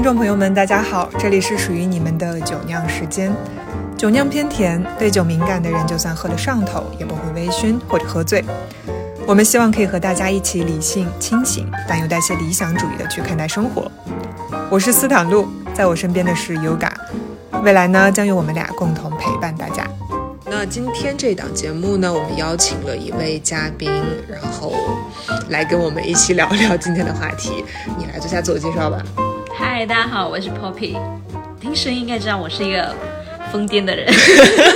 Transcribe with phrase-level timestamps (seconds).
[0.00, 3.30] 听众朋友们，大家好，这里是属于你们的酒酿时间。
[3.98, 8.42] 酒酿偏甜，对酒敏感的人，就算喝了上头，也不会微醺或者喝醉。
[9.26, 13.92] 我们希望可以和大家一起理性清醒，但又带些理想主义的去看待生活。
[14.70, 16.90] 我是斯坦路，在我身边的是 Yoga，
[17.62, 19.86] 未来呢将由我们俩共同陪伴大家。
[20.46, 23.90] 那今天这档节目呢，我们邀请了一位嘉宾，
[24.26, 24.72] 然后
[25.50, 27.62] 来跟我们一起聊聊今天的话题。
[27.98, 29.04] 你来做下自我介绍吧。
[29.80, 30.94] 嗨，大家好，我是 Poppy。
[31.58, 32.94] 听声音应该知道我是一个
[33.50, 34.06] 疯癫的人，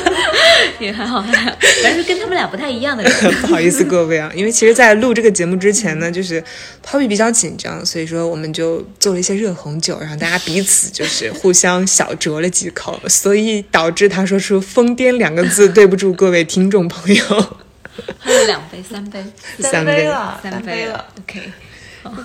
[0.80, 1.50] 也还好，还好，
[1.82, 3.12] 反正是跟他们俩不太一样的人。
[3.42, 6.42] 不好意思各位啊，因为其实，在录这个节目之前呢，就是
[6.82, 17.22] Poppy 比较紧张，所以说我们就做了一些热红酒，然后大家彼此就是互相小酌了几口，所以导致他说出“疯癫”两个字，对不住各位听众朋友。
[18.18, 19.22] 喝了两杯、三杯、
[19.58, 21.04] 三杯了，三杯了。
[21.20, 21.42] OK。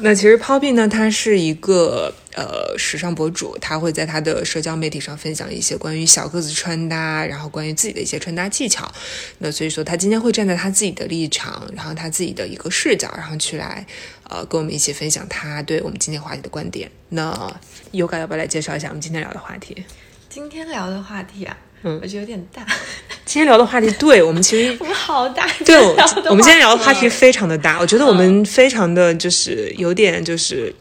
[0.01, 8.91] 那其实 Poppy 呢，他是一个呃时尚博主，他会在他的社交媒体上分享一些关于小个子穿搭，然后关于自己的一些穿搭技巧。
[9.37, 13.85] 那所以说，他今天会站在他自己的立场，然后他自己的一个视角，然后去来
[14.29, 16.89] 呃跟我们一起分享他对我们今天话题的观点。
[17.09, 17.31] 那
[17.91, 19.83] Yoga 要不要来介绍一下我们今天聊的话题？
[20.29, 22.65] 今天聊的话题啊，嗯我觉得有点大。
[23.25, 25.77] 今天聊的话题，对我们其实 我们好大，对，
[26.29, 30.73] 我们今天聊的话题题非常的大，我觉得我们非常的就是有点就是。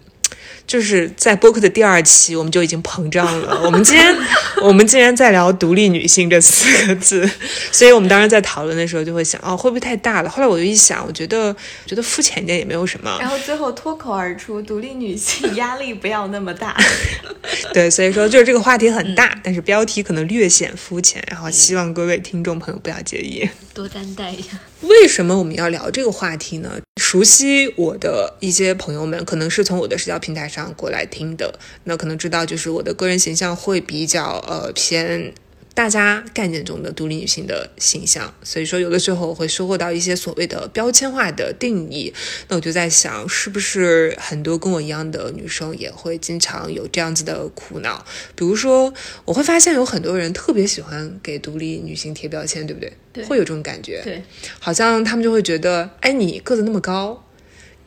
[0.68, 3.58] 就是在播客的第二期，我们就已经膨胀了。
[3.64, 4.14] 我们今天，
[4.62, 7.28] 我们竟然在聊“独立女性”这四个字，
[7.72, 10.28] 所以我们当时在讨论的时候就会想，哦，会不会太大了？
[10.28, 11.56] 后来我就一想，我觉得，
[11.86, 13.16] 觉得肤浅一点也没有什么。
[13.18, 16.76] 然后最后脱口而出，独立女性压力不要那么大。
[17.72, 23.48] 对，所以说就是这个话题很大，但是标题可能略显肤浅，然后希望各位听众朋友不要介意。
[23.72, 24.50] 多担待一下。
[24.82, 26.80] 为什么我们要聊这个话题呢？
[27.00, 35.32] 熟悉我的一些朋友们，可能是从我的社交平台上过来听的，那可能知道，就是我的个人形象会比较呃偏
[35.78, 42.12] 大家概念中的独立女性的形象，所以说有的时候我会收获到一些所谓的标签化的定义，
[42.48, 48.04] 那我就在想，是不是很多跟我一样的女生也会经常有这样子的苦恼？
[48.34, 48.92] 比如说，
[49.24, 52.92] 我会发现有很多人特别喜欢给独立女性贴标签，对不对？
[53.12, 54.00] 对会有这种感觉。
[54.02, 54.20] 对，
[54.58, 57.24] 好像他们就会觉得，哎，你个子那么高，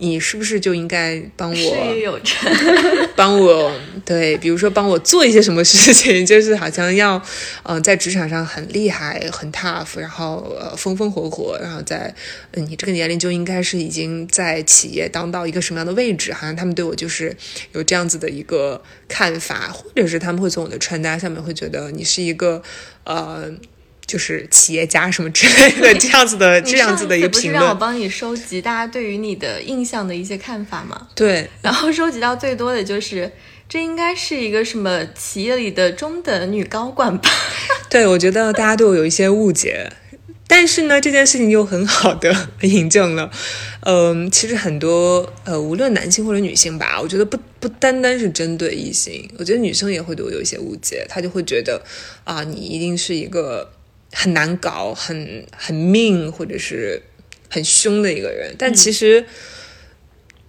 [0.03, 2.51] 你是不是就应该帮事业我有成，
[3.15, 3.71] 帮我
[4.03, 7.17] 对，比如说帮我做一些什么事情，就是好像要
[7.61, 12.11] 嗯、呃在职场上很厉害、很 tough，然后呃风风火火，然后在
[12.53, 17.37] 嗯你这个年龄就应该是已经在企业当到一个什么样的位置，好像他们对我就是
[17.73, 22.63] 有这样子的一个看法，或者是他们会从我的穿搭上面会觉得你是一个
[23.03, 23.51] 呃。
[24.11, 31.07] 就是企业家什么之类的这样子的这样子的一个评论，不是让我帮你收集大家对于你的印象的一些看法吗？
[31.15, 33.31] 对，然后收集到最多的就是，
[33.69, 37.29] 这应该是一个什么企业里的中等女高管吧？
[37.89, 39.89] 对，我觉得大家对我有一些误解，
[40.45, 43.31] 但是呢，这件事情又很好的 引证了，
[43.85, 51.81] 嗯、其实很多呃，无论男性或者女性吧，我觉得不不单单是针对异性，我觉得女生也会对我有一些误解，她就会觉得
[52.25, 53.71] 啊、你一定是一个
[54.11, 57.01] 很难搞、很很命或者是
[57.49, 59.25] 很凶的一个人，但其实。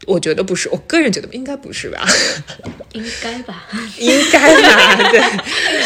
[0.04, 2.04] 我觉得不是，我个人觉得应该不是吧，
[2.90, 3.68] 应该吧？
[3.96, 5.20] 应该吧，对，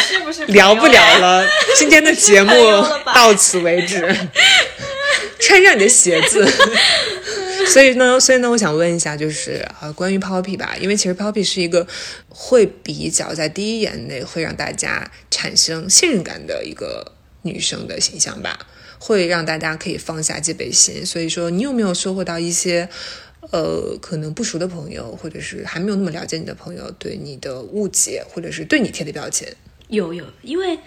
[0.00, 2.50] 是不是聊不了了，今天的节目
[3.14, 4.00] 到此为止。
[5.38, 6.50] 穿上你的鞋子。
[7.68, 11.86] 所以呢，所以呢，我想问一下，就是呃，关于 Poppy 吧，因为其实 Poppy 是一个
[12.30, 17.12] 会比较在第一眼内会让大家产生信任感的一个
[17.46, 18.66] 女生的形象吧，
[18.98, 21.06] 会让大家可以放下戒备心。
[21.06, 22.88] 所以说，你有没有收获到一些
[23.52, 29.48] 呃可能不熟的朋友，或者是还没有那么了解你的朋友对你的误解，或者是对你贴的标签？
[29.88, 30.78] 有有，因为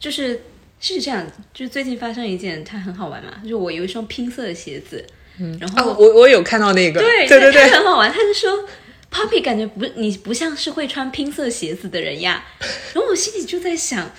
[0.00, 0.42] 就是
[0.80, 1.24] 是这样，
[1.54, 5.04] 就是最近发生一件，它很好玩嘛，就我有一双拼色的鞋子，
[5.38, 8.12] 嗯，然后哦，我我有看到那个，对对对很好玩。
[8.12, 8.68] 他就说
[9.12, 12.44] ，Poppy 感觉不，你不像是会穿拼色鞋子的人呀。
[12.94, 14.10] 然后我心里就在想，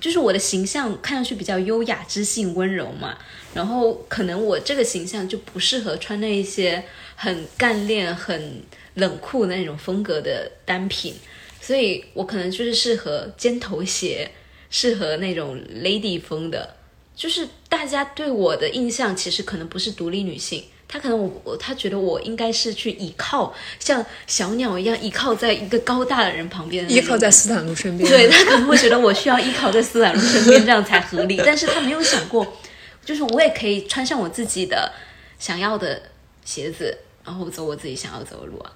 [0.00, 3.18] 就是我的形象看上去比较优雅、知性、温柔嘛，
[3.54, 6.84] 然后可能我这个形象就不适合穿那一些
[7.16, 8.62] 很干练、很
[8.94, 11.14] 冷酷的那种风格的单品，
[11.60, 14.30] 所以我可能就是适合尖头鞋，
[14.70, 16.76] 适合那种 lady 风的。
[17.14, 28.08] 就是大家对我的印象其实可能不是独立女性，他可能我我他觉得我应该是去依靠像小鸟一样依靠在一个高大的人旁边依靠在斯坦路身边。
[28.08, 31.36] 对他可能会觉得我需要依靠在斯坦路身边，这样才合理。
[31.44, 32.56] 但是他没有想过，
[33.04, 34.90] 就是我也可以穿上我自己的
[35.38, 36.00] 想要的
[36.42, 38.72] 鞋子，然后走我自己想要走的路啊。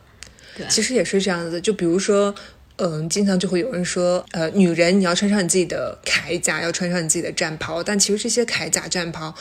[0.55, 2.35] 对啊，其实也是这样子的，就比如说，
[2.84, 9.32] 嗯，经常就会有人说，呃，女人你要穿上你自己的铠甲，要穿上你自己的战袍，但其实这些铠甲、战袍，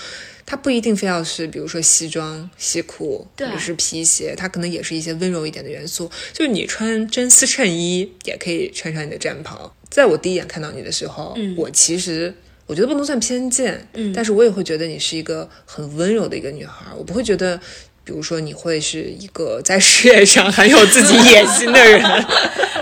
[0.46, 6.12] 它不一定非要是，比如说西装、西裤，或者是皮鞋，它可能也是一些温柔一点的元素。
[6.32, 9.76] 就是你穿真丝衬衣，也可以穿上你的战袍。
[9.90, 12.32] 在我第一眼看到你的时候，嗯我其实
[12.68, 17.60] 我觉得不能算偏见，嗯但是我也会觉得你是一个很温柔的一个女孩，我不会觉得。
[18.04, 22.02] 比如说，你会是一个在事业上 很有自己野心的人。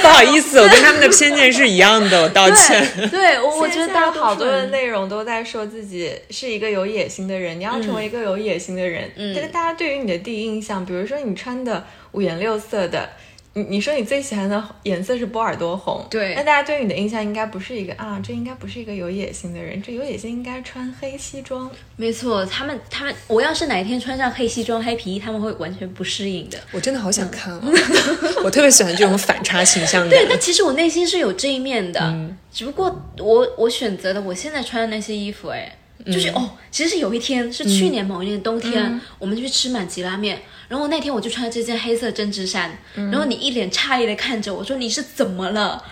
[0.02, 2.84] 不好意思，我跟他们的偏见是一样的，我道歉。
[3.10, 9.10] 对，我 我觉得大家好多的内容都在说自己是一个有野心的人，你要成为一个有野心的人。
[9.16, 13.10] 嗯但是大家对于你的第一印象，比如说你穿的五颜六色的，
[13.52, 21.68] 你你说你最喜欢的颜色是波尔多红，对那大家对于你的印象应该不是一个啊，这应该不是一个有野心的人，这有野心应该穿黑西装。
[21.96, 26.56] 没错，他们他们，我要是哪一天穿上黑西装、黑皮衣，他们会完全不适应的。
[26.70, 27.60] 我真的好想看啊！
[28.44, 30.10] 我特别喜欢这种反差形象的。
[30.10, 35.76] 对，但其实我内心是有这一面的，只不过我我选择的我现在穿的那些衣服，哎，
[36.06, 40.40] 就是、哦，其实是有一天是去年某一年冬天，我们去吃满吉拉面，
[40.70, 45.84] 然后那天我就穿了这件黑色针织衫，然后你一脸诧异的看着我说你是怎么了？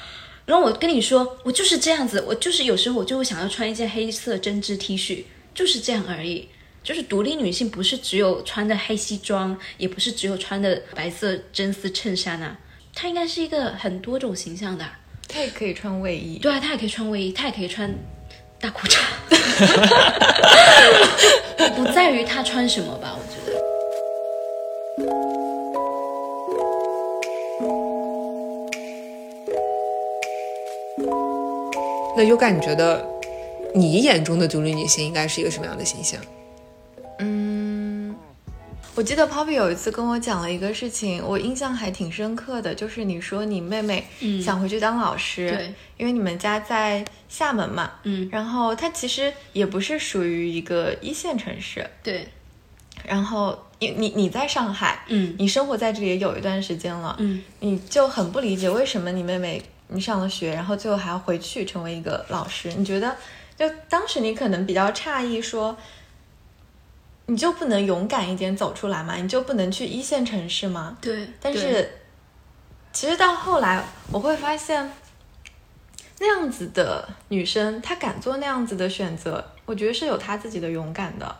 [0.46, 6.48] 然后我跟你说，我就是这样子，我就是有时候我就会想要穿一件黑色针织 T 恤，就是这样而已。
[6.84, 12.56] 就是独立女性不是只有穿的黑西装，也不是只有穿的白色真丝衬衫啊，
[12.94, 15.00] 它应该是一个很多种形象的啊。
[15.26, 17.92] 他也可以穿卫衣，对啊，她也可以穿卫衣，她也可以穿
[18.58, 19.00] 大裤衩，
[21.76, 23.67] 不在于她穿什么吧，我觉得。
[32.18, 33.06] 那 Yoga，你觉得
[33.72, 36.20] 你眼中的独立女性应该是一个什么样的形象？
[37.20, 38.12] 嗯
[38.96, 44.04] 我记得 Poppy 有一次跟我讲了一个事情，我印象还挺深刻的，就是你说你妹妹
[44.42, 52.26] 想回去当老师，对因为你们家在厦门嘛，嗯，然后她其实也不是属于一个一线城市，对，
[53.04, 63.16] 然后你你你在上海，嗯你生活在这里也有一段时间了，嗯，你就很不理解为什么你妹妹你上了学，然后最后还要回去成为一个老师，你觉得
[63.56, 65.76] 就当时你可能比较诧异说。
[67.30, 69.14] 你就不能勇敢一点走出来吗？
[69.16, 70.96] 你就不能去一线城市吗？
[70.98, 71.86] 对，但是，
[72.90, 74.90] 其实到后来我会发现，
[76.20, 81.36] 那样子的女生，她敢做那样子的选择，我觉得是有她自己的勇敢的。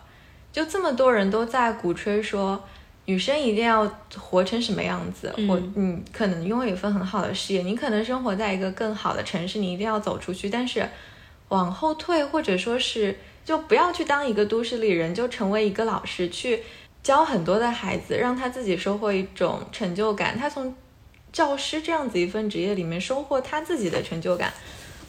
[0.53, 2.63] 就这么多人都在鼓吹说，
[3.09, 10.51] 女生一定要活成什么样子，嗯或你可能拥有一份很好的事业，你可能生活在一个更好的城市，你一定要走出去。
[10.51, 10.87] 但是
[11.49, 16.63] 往后退，或者说是就不要去当一个都市丽人，就成为一个老师，去
[17.03, 20.39] 教很多的孩子，让他自己收获一种成就感。
[20.39, 20.75] 他从
[21.33, 24.53] 教师这样子一份职业里面收获他自己的成就感，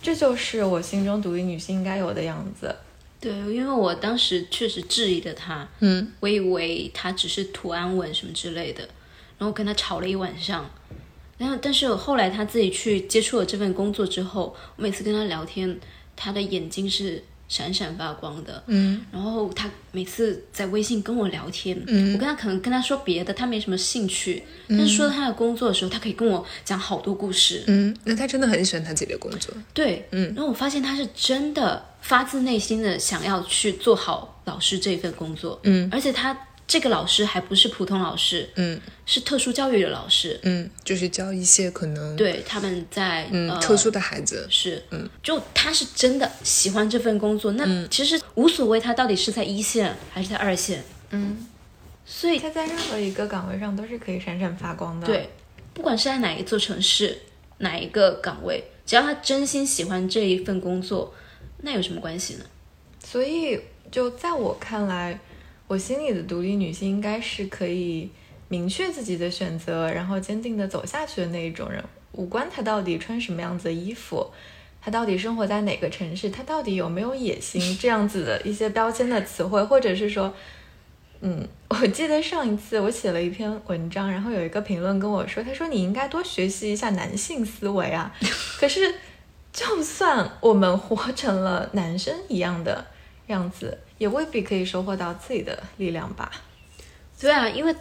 [0.01, 2.73] 这就是我心中独立女性应该有的样子。
[3.21, 8.87] 对，因为我当时确实质疑了他，嗯，我以为他只是图安稳什么之类的，
[9.37, 10.69] 然后跟他吵了一晚上。
[11.37, 15.79] 然后，但是后来他自己去接触了这份工作之后，我每次跟他聊天，
[16.15, 22.13] 他的眼睛是闪闪发光的，嗯，然后他每次在微信跟我聊天，嗯。
[22.13, 29.53] 我跟他可能跟他说别的，他没什么兴趣，但是说到他的工作的时候，他可以跟我讲好多故事，嗯，那他真的很喜欢他自己的工作。
[29.73, 30.27] 对，嗯。
[30.35, 35.89] 然后我发现他是真的发自内心的想要去做好老师这份工作，嗯。
[35.91, 36.37] 而且他
[36.69, 38.79] 这个老师还不是普通老师，嗯。
[39.11, 44.45] 是特殊教育的老师，嗯，就是教一些可能对，他们在呃嗯特殊的孩子。
[44.51, 51.43] 是，嗯，就他是真的喜欢这份工作，那其实无所谓他到底是在一线还是在二线，嗯，
[52.05, 55.27] 所以他在任何一个岗位上都是可以闪闪发光的。，对，
[55.73, 57.17] 不管是在哪一座城市，
[57.57, 61.15] 哪一个岗位，只要他真心喜欢这一份工作，
[61.63, 62.45] 那有什么关系呢？
[63.03, 63.59] 所以
[63.89, 65.19] 就在我看来，
[65.69, 68.09] 我心里的独立女性应该是可以
[68.47, 71.83] 明确自己的选择，然后坚定的走下去的那一种人。
[72.13, 74.25] 无关她到底穿什么样子的衣服，
[74.81, 80.33] 她到底生活在哪个城市，她到底有没有野心，这样子的一些标签的词汇，或者是说，
[81.21, 88.11] 嗯，我记得上一次我写了一篇文章，然后有一个评论跟我说，他说你应该多学习一下男性思维啊。
[88.59, 88.95] 可是，
[89.53, 92.87] 就算我们活成了男生一样的
[93.27, 96.31] 样子，也未必可以收获到自己的力量吧。
[97.21, 97.75] 对啊，因为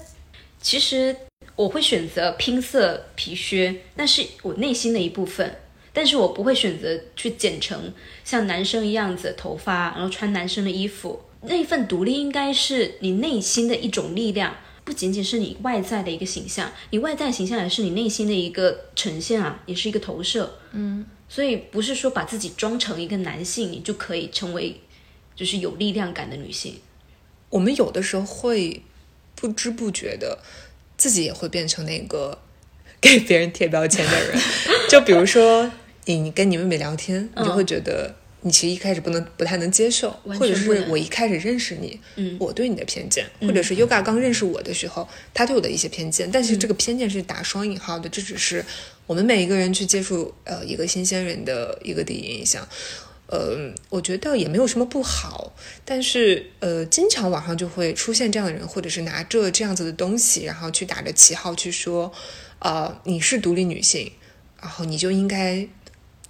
[0.61, 1.17] 其实
[1.57, 5.57] 我会选择拼色皮靴，那是我内心的一部分，
[5.93, 7.95] 但是我不会选择去剪成
[8.25, 11.23] 像男生一样子的头发，然后穿男生的衣服。
[11.43, 20.59] 那一份独立应该是你内心的一种力量，不仅仅是你外在的一个形象，你外在形象也是你内心的一个呈现啊，也是一个投射。
[20.73, 24.81] 嗯，所以不是说把自己装成一个男性，你就可以成为
[25.39, 26.81] 就是有力量感的女性。
[27.51, 28.83] 我们有的时候会
[29.37, 30.41] 不知不觉的，
[30.97, 32.37] 自己也会变成那个
[33.01, 34.37] 给别人贴标签的人。
[34.91, 35.71] 就比如说，
[36.07, 48.65] 你你跟你妹妹聊天，你就会觉得你其实一开始不能不太能接受，或者是我一开始认识你，嗯我对你的偏见，或者是 Yoga 刚认识我的时候，他对我的一些偏见，但是这个偏见是打双引号的，这只是
[49.07, 52.67] 我们每一个人去接触呃一个新鲜人的一个第一印象。
[53.31, 55.53] 呃，我觉得也没有什么不好，
[55.85, 62.11] 但是呃，经常网上就会出现这样的人，或者是拿着这样子的东西，然后去打着旗号去说，
[62.61, 64.11] 呃，你是独立女性，
[64.63, 65.69] 然后你就应该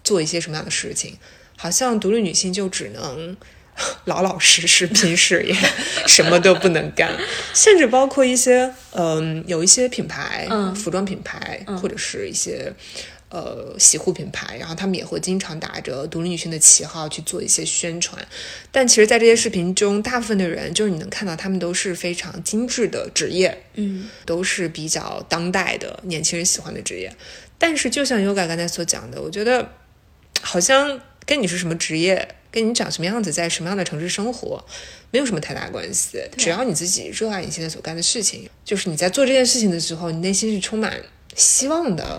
[0.03, 1.17] 做一些什么样的事情，
[1.57, 3.37] 好像独立女性就只能
[4.07, 5.55] 老老实实拼事业，
[6.09, 7.17] 什么都不能干，
[7.55, 12.75] 甚至包括一些嗯、有一些品牌，嗯服装品牌、或者是一些。
[13.31, 18.27] 呃，洗护品牌，然后他们也会经常打着独立女性的旗号去做一些宣传，
[18.73, 27.15] 但其实，在这些视频中，大部分的人就是你能看到，他们都是非常精致的职业，嗯都是比较当代的年轻人喜欢的职业。
[27.59, 29.73] 但是，就像 Yoga 刚才所讲的，我觉得
[30.41, 34.65] 好像跟你是什么职业，跟你长什么样子，在什么样的城市生活，
[35.11, 36.19] 没有什么太大关系。
[36.39, 40.99] 只要你自己热爱你现在所干的事情，就是你在做这件事情的时候，你内心是充满
[41.37, 42.19] 希望的。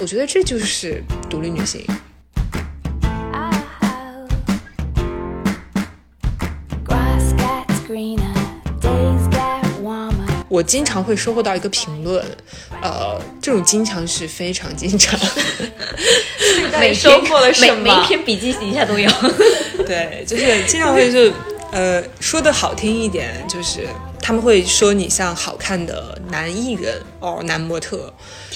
[0.00, 1.84] 我觉得这就是独立女性。
[6.82, 8.32] Grass gets greener,
[8.80, 10.26] days get warmer.
[10.48, 12.24] 我经常会收获到一个评论，
[12.80, 15.20] 呃，这种经常是非常经常。
[16.80, 19.10] 每收获了每什么每一篇笔记底下都有。
[19.86, 21.30] 对，就是经常会就
[21.72, 23.86] 呃说的好听一点，就是
[24.20, 27.96] 他们会说你像好看的男艺人哦，男模特；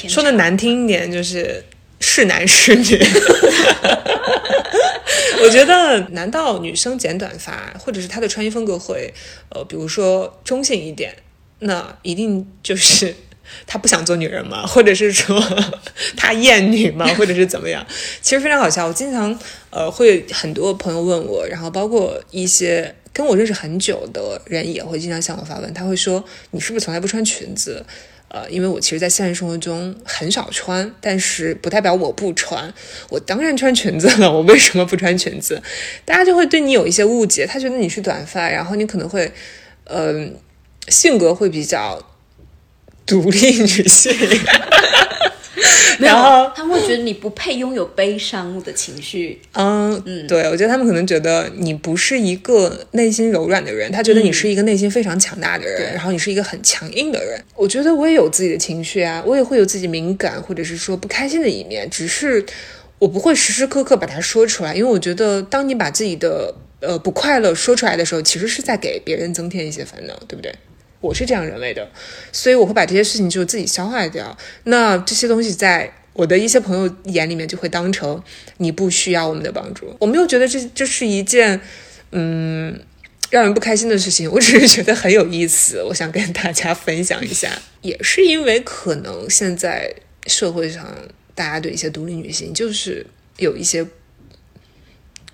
[0.09, 1.65] 说的难听一点就是
[2.01, 2.99] 是男是女。
[5.43, 9.13] 我觉得，难道女生剪短发，或者是她的穿衣风格会，
[9.51, 11.15] 呃，比如说中性一点，
[11.59, 13.15] 那一定就是
[13.67, 14.65] 她不想做女人吗？
[14.67, 15.43] 或者是说
[16.17, 17.07] 她厌女吗？
[17.19, 17.85] 或者是怎么样？
[18.23, 18.87] 其实非常好笑。
[18.87, 19.39] 我经常
[19.71, 27.87] 呃会很多朋友问我，然后包括一些跟我认识很久的人也会经常向我发问，他会说你是不是从来不穿裙子？
[28.29, 32.75] 呃，因为我其实，在现实生活中很少穿，但是不代表我不穿。
[33.09, 35.63] 我当然穿裙子了，我为什么不穿裙子？
[36.05, 39.33] 大家就会对你有一些误解，他觉得你是短发，然后你可能会，
[39.85, 40.29] 呃，
[40.89, 42.05] 性格会比较
[43.07, 44.13] 独立女性。
[46.01, 49.41] 然后，他们会觉得你不配拥有悲伤的情绪。
[49.53, 57.41] 嗯嗯，对，我觉得他们可能觉得你不是一个内心柔软的人，他觉得你是一个内心非常强大的人，然后你是一个很强硬的人。
[57.55, 62.45] 我觉得我也有自己的情绪啊，我也会有自己敏感或者是说不开心的一面，只是
[62.99, 70.53] 我不会时时刻刻把它说出来，因为我觉得当你把自己的呃不快乐说出来的时候，其实是在给别人增添一些烦恼，对不对？
[71.05, 71.87] 我是这样认为的，
[72.33, 74.37] 所以我会把这些事情就自己消化掉。
[74.65, 78.23] 那这些东西在我的一些朋友眼里面就会当成
[78.57, 79.95] 你不需要我们的帮助。
[80.01, 81.61] 我没有觉得这这是一件
[82.13, 82.81] 嗯
[83.31, 87.51] 让人不开心的事情，我只是觉得很有意思，我想跟大家分享一下。
[87.83, 89.95] 也是因为可能现在
[90.27, 90.87] 社会上
[91.35, 93.07] 大家对一些独立女性就是
[93.37, 93.87] 有一些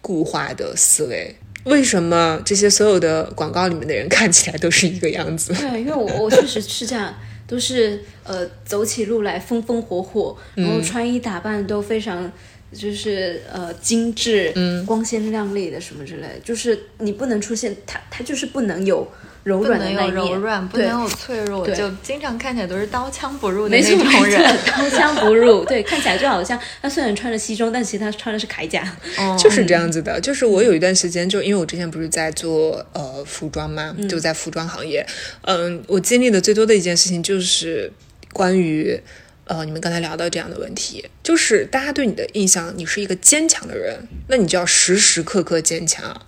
[0.01, 1.37] 固化的思维。
[1.65, 5.53] 为什么这些所有的广告里面的人看起来都是一个样子？
[5.55, 7.15] 对，因为我我确实是这样，
[7.47, 12.31] 都是呃走起路来风风火火，然后穿衣打扮都非常
[12.73, 19.07] 就是呃精致、嗯、光鲜亮丽的什么之类的，就是你不能出现他他就是不能有
[19.43, 24.59] 柔软的那一能有柔，软，不对能有脆弱，对就经常看起来都是刀枪不入的，那种没错人。
[24.67, 28.83] 刀枪不入，对，看起来就好像他虽然穿着西装，但其实他穿的是铠甲。
[29.19, 35.07] 哦就是这样子的，就是我有一段时间，就因为我之前不是在做呃服装嘛，就在服装行业，
[35.43, 37.91] 嗯，我经历的最多的一件事情就是
[38.33, 39.01] 关于
[39.47, 46.21] 呃你们刚才聊到这样的问题，就是大家对你的印象，你是一个坚强的人，那你就要时时刻刻坚强。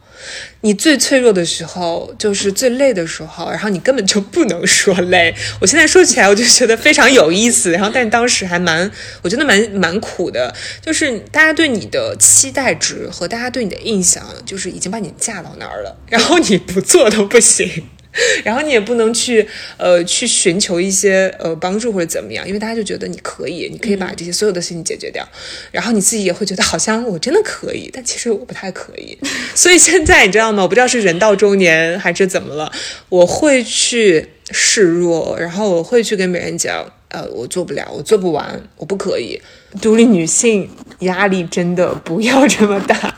[0.63, 5.35] 你最脆弱的时候，就是最累的时候，然后你根本就不能说累。
[5.61, 8.91] 我现在说起来，我就觉得非常有意思，然后但当时还蛮，
[9.23, 17.89] 我觉得蛮蛮苦的，就是大家对你的期待值和大家对你的印象，就是已经把你架到那儿了，然后你不做都不行。
[18.45, 25.27] 然后你也不能去呃去寻求一些呃帮助或者怎么样，因为大家就觉得你可以，你可以把这些所有的事情解决掉，
[25.71, 29.19] 然后你自己也会觉得好像我真的可以，但其实我不太可以。
[29.55, 30.63] 所以现在你知道吗？
[30.63, 32.71] 我不知道是人到中年还是怎么了，
[33.09, 39.41] 我会去示弱，然后我会去跟别人讲，呃，我做不了，我做不完，我不可以。
[39.81, 40.69] 独立女性
[41.01, 43.17] 压力真的不要这么大。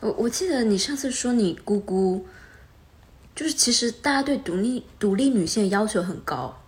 [0.00, 2.26] 我我记得你上次说你姑姑，
[3.36, 6.58] 就是其实大家对独立独立女性的要求很高，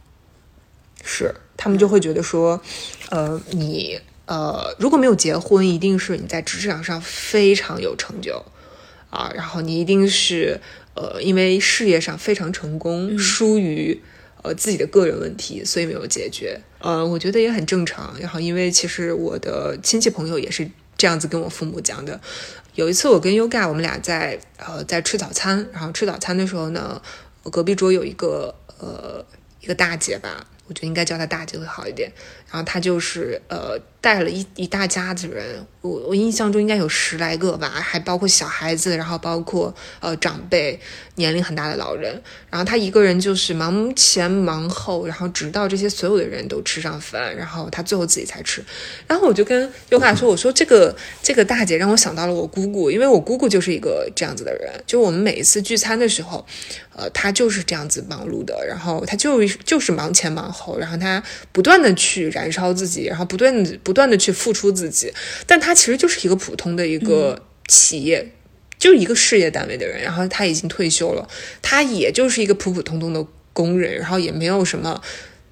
[1.03, 2.61] 是，他们就会觉得说，
[3.09, 8.45] 呃，你呃如果没有结婚，一定是你在职场上非常有成就
[9.09, 10.61] 啊，然后你一定是
[10.95, 13.99] 呃因为事业上非常成功，疏于
[14.43, 16.61] 呃自己的个人问题，所以没有解决。
[16.81, 18.15] 呃，我觉得也很正常。
[18.21, 22.21] 然后因为其实我的亲戚朋友也是这样子跟我父母讲的。
[22.79, 27.03] 有一次我跟优盖我们俩在呃在吃早餐，然后吃早餐的时候呢，
[27.43, 29.27] 我隔壁桌有一个呃
[29.61, 32.13] 一个大姐吧，我觉得应该叫她大姐会好一点。
[32.50, 40.78] 然后她就是呃带了一一大家子人，我我印象中应该有十来个吧，还包括小孩子，然后包括呃长辈，
[41.17, 42.23] 年龄很大的老人。
[42.49, 48.64] 然后她一个人就是忙前忙后，然后直到这些所有的人都吃上饭，然后她最后自己才吃。
[49.07, 54.73] 然后我就跟优卡说：“我说这个这个大姐让我想到了我姑姑，因为我姑姑就是一个这样子的人。
[54.87, 56.47] 就我们每一次聚餐的时候，
[56.95, 65.12] 呃，她就是这样子忙碌的，然后她就就是忙前忙后，然后她不断的去燃烧自己，然后不断的不断的去付出自己。
[65.47, 68.33] 但他其实就是一个普通的一个企业。
[68.78, 71.28] 就是一个事业单位的人，然后他已经退休了，
[71.61, 75.02] 他也就是一个普普通通的工人，然后也没有什么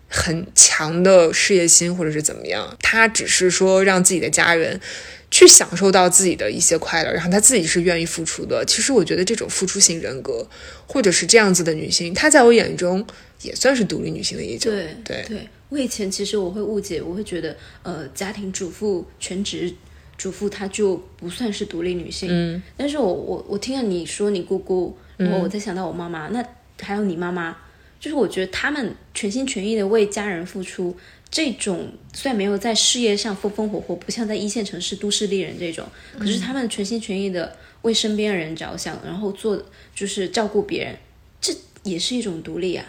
[0.08, 4.80] 很强的事业心或者是怎么样，他只是说让自己的家人
[5.28, 8.64] 去享受到自己的一些快乐，然后他自己是愿意付出的。
[8.64, 10.48] 其实我觉得这种付出型人格，
[10.86, 13.04] 或者是这样子的女性，她在我眼中
[13.42, 14.70] 也算是独立女性的一种。
[14.70, 19.72] 对对对，我以前其实我会误解，我会觉得呃家庭主妇全职。
[20.18, 26.42] 主妇她就不算是独立女性，嗯，但是我我我听了你说你姑姑，然后我再想到我妈妈，那
[26.80, 27.54] 还有你妈妈，
[28.00, 30.96] 就是我觉得他们全心全意的为家人付出，
[31.30, 35.86] 这种虽然没有在事业上风风火火，不像在一线城市都市丽人这种，
[36.18, 39.62] 可是他们全心全意的为身边的人着想，然后做
[39.94, 40.96] 就是照顾别人，
[41.42, 42.86] 这也是一种独立啊，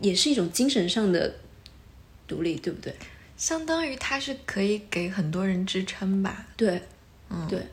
[0.00, 1.34] 也是一种精神上的
[2.26, 2.94] 独立，对不对？
[3.36, 6.46] 相当于他是可以给很多人支撑吧。
[6.56, 6.82] 对，
[7.28, 7.66] 嗯，对，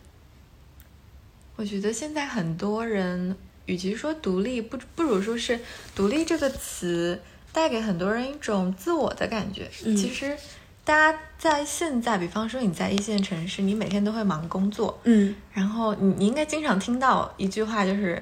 [1.56, 3.36] 我觉得现在很多人，
[3.68, 5.60] 与其说独立，不不如说是
[5.96, 7.22] 独立这个词
[7.54, 9.70] 带给很多人一种自我的感觉。
[9.86, 10.36] 嗯其实，
[10.84, 18.22] 大家在现在，比方说你在一线城市，你每天都会忙工作，嗯，然后你你应该经常听到一句话，就是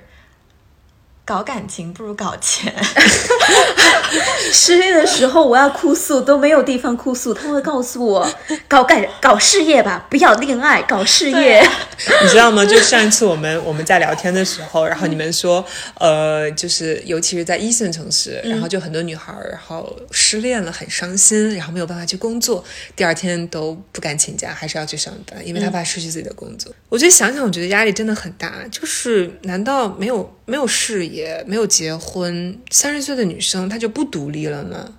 [1.29, 2.73] 搞感情不如搞钱。
[4.51, 8.27] 失恋的时候我要哭诉都没有地方哭诉，他会告诉我
[8.67, 11.61] 搞感搞事业吧，不要恋爱，搞事业。
[12.23, 12.65] 你知道吗？
[12.65, 15.63] 就上一次我们我们在聊天的时候，然后你们说，
[15.99, 22.63] 呃，就是尤其是在一线城市，然后就很多女孩儿，然后失恋了，很伤心，然后没有办法去工作，
[22.95, 26.73] 第二天都不敢请假，还是要去上班，因为她怕失去自己的工作。
[26.87, 28.49] 我觉得想想，我觉得压力真的很大。
[28.71, 34.95] 就是难道没有没有事业，没有结婚，三十岁的女生她就不独立了呢？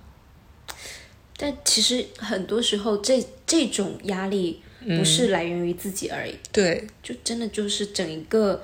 [1.37, 4.61] 但其实很多时候，这这种压力
[4.97, 8.63] 不是来源于自己而已，对，就真的就是整一个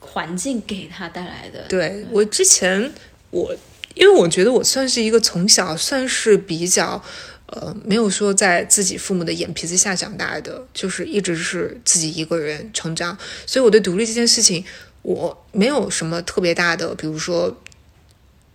[0.00, 1.64] 环境给他带来的。
[1.68, 2.92] 对我之前
[3.30, 3.54] 我，
[3.94, 7.00] 因为我觉得我算是一个从小算是比较，
[7.46, 14.64] 呃，没有说在自己父母的眼皮子下长大的，就是一直是自己一个人成长，所以我对独立这件事情，
[15.06, 17.62] 我没有什么特别大的，比如说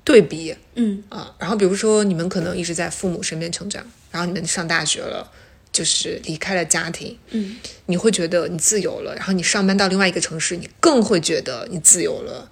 [0.03, 5.31] 对比嗯啊，然后比如说你们可能一直在父母身边成长，然后你们上大学了。
[5.73, 12.51] 就是离开了家庭，嗯，你会觉得你自由了，然后你上班到另外一个城市，你更会觉得你自由了，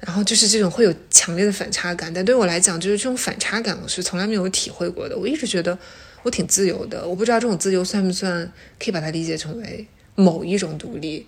[0.00, 2.12] 然后就是这种会有强烈的反差感。
[2.12, 5.16] 但对我来讲，就是这种反差感，我是从来没有体会过的。
[5.16, 5.78] 我一直觉得
[6.24, 11.24] 我挺自由的，我不知道这种自由算不算可以把它理解成为某一种独立。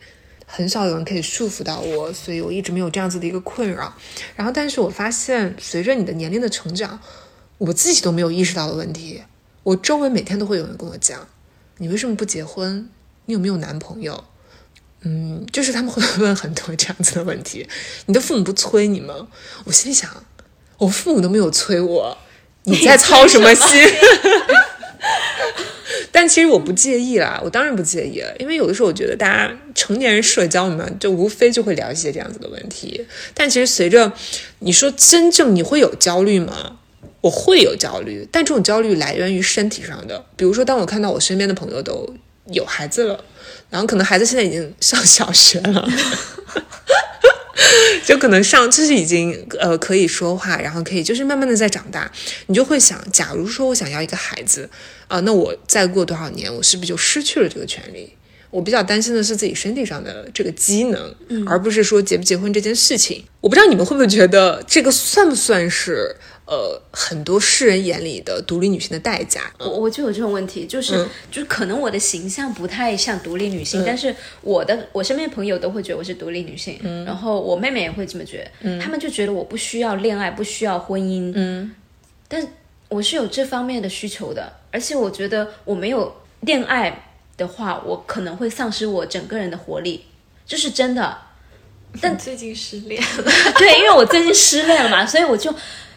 [0.51, 3.95] 很少有人可以束缚到我，所以我一直没有这样子的一个困扰。
[4.35, 6.99] 然后，但是我发现，随着你的年龄的成长，
[7.59, 9.23] 我自己都没有意识到的问题，
[9.63, 11.29] 我周围每天都会有人跟我讲
[11.77, 12.89] ：“你为什么不结婚？
[13.27, 14.25] 你有没有男朋友？”
[15.03, 17.69] 嗯，就是他们会问很多这样子的问题。
[18.07, 19.29] 你的父母不催你吗？
[19.65, 20.11] 我心里想，
[20.79, 22.19] 我父母都没有催我，
[22.65, 23.85] 你在操什么心？
[26.11, 33.07] 但其实我不介意啦，我当然不介意了，因为有的时候我觉得大家成年人社交嘛，就无非就会聊一些这样子的问题。
[33.35, 34.12] 但其实随着
[34.61, 36.79] 你说真正你会有焦虑吗？
[37.21, 42.09] 我会有焦虑，但这种焦虑来源于身体上的，比如说当我看到我身边的朋友都
[42.53, 43.25] 有孩子了，
[43.71, 45.88] 然后可能孩子现在已经上小学了。
[48.07, 52.11] 就可能上就是已经呃可以说话，然后可以就是慢慢的在长大，
[52.47, 54.68] 你就会想，假如说我想要一个孩子
[55.09, 58.14] 啊、那我再过多少年，我是不是就失去了这个权利？
[58.51, 61.15] 我比较担心的是自己身体上的这个机能，
[61.47, 63.25] 而不是说结不结婚这件事情。
[63.41, 69.43] 我不知道你们会不会觉得这个算不算是呃很多世人眼里的独立女性的代价？
[69.59, 71.09] 我我就有这种问题，就是、嗯。
[71.31, 77.05] 就是可能我的形象不太像独立女性，但是我的我身边朋友都会觉得我是独立女性，嗯。
[77.05, 81.71] 然后我妹妹也会这么觉得，他们就觉得我不需要恋爱，不需要婚姻，嗯，
[82.27, 82.47] 但
[82.89, 87.08] 我是有这方面的需求的，而且我觉得我没有恋爱
[87.38, 90.05] 的话，我可能会丧失我整个人的活力，
[90.46, 91.16] 这是真的。
[92.03, 93.24] 但最近失恋了，
[93.57, 95.51] 对，因为我最近失恋了嘛，所以我就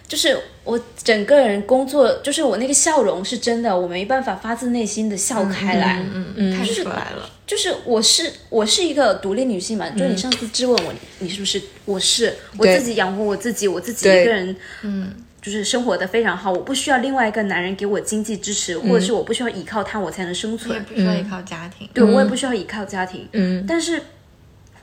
[0.07, 6.01] 就是我整个人工作，就是我那个笑容是真的，我没办法发自内心的笑开来。
[6.13, 7.29] 嗯嗯，看出来了。
[7.45, 11.61] 就是我是我是一个独立女性嘛，就你上次质问我，你是不是？
[11.83, 20.79] 我是我自己养活我自己，我自己一个人，嗯，就是生活的非常好，我不需要另外一个男人给我经济支持，或者是我不需要依靠他我才能生存也。
[20.81, 24.01] 不需要依靠家庭，对我也不需要依靠家庭，嗯，但是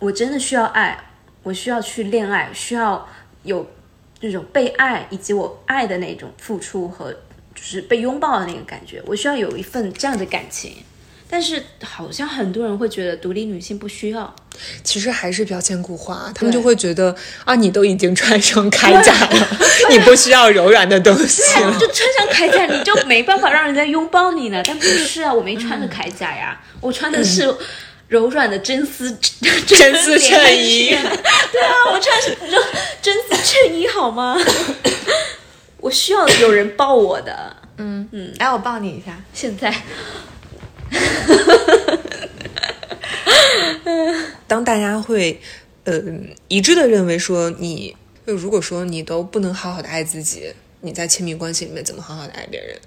[0.01, 0.99] 我真的需要爱，
[1.45, 3.09] 我需要去恋爱，需要
[3.45, 3.65] 有
[4.21, 7.13] 那种被爱以及我爱的那种付出和
[7.55, 10.73] 就是被拥抱的那个感觉，我需要有一份这样的感情。
[11.31, 14.35] 但是好像很多人会觉得独立女性不需要，
[14.83, 17.15] 其实还是标签固化，他们就会觉得
[17.45, 19.49] 啊，你都已经穿上铠甲了，
[19.91, 21.77] 你不需要柔软的东西了。
[21.79, 24.63] 就穿上铠甲你就没办法让人家拥抱你了。
[24.65, 27.55] 但不是啊，我没穿着铠甲呀，我穿的是
[28.09, 29.15] 柔软的真丝
[29.67, 30.89] 真丝衬衣
[31.53, 32.63] 对啊，我穿的是真
[33.03, 34.39] 真丝衬衣好吗？
[35.81, 37.55] 我需要有人抱我的。
[37.77, 39.17] 嗯嗯，来，我抱你一下。
[39.33, 39.73] 现在
[44.47, 45.41] 当大家会，
[45.85, 46.03] 呃，
[46.49, 47.97] 一致的认为说你，
[48.27, 52.79] 就如果说你都不能好好的爱自己，你在亲密关系里面怎么好好的爱别人？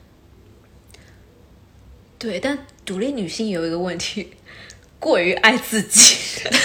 [2.17, 4.31] 对，但独立女性有一个问题，
[4.99, 6.15] 过于爱自己。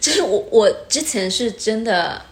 [0.00, 2.22] 其实我我之前是真的，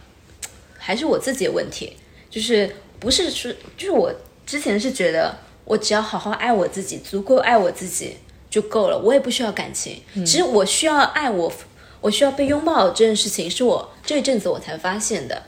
[0.78, 1.96] 还是我自己的问题，
[2.30, 4.14] 就是不是说，就是我
[4.46, 8.16] 之前是觉得我只要好好爱我自己，足够爱我自己
[8.50, 10.00] 就够了，我也不需要感情。
[10.14, 11.52] 其实我需要爱我，
[12.00, 15.42] 我需要被拥抱这件事情，是我这一阵子我才发现的，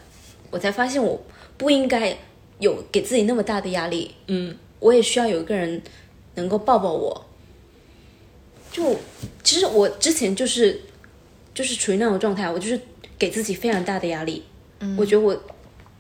[0.51, 1.21] 我才发现我
[1.57, 2.17] 不应该
[2.59, 4.15] 有给自己那么大的压力。
[4.29, 5.83] 嗯，我也需要有一个人
[6.35, 7.27] 能够抱抱我。
[8.73, 8.95] 就
[9.43, 10.81] 其实我之前就是
[11.55, 12.81] 就是处于那种状态，我就是
[13.19, 14.45] 给自己非常大的压力。
[14.81, 15.39] 嗯，我觉得我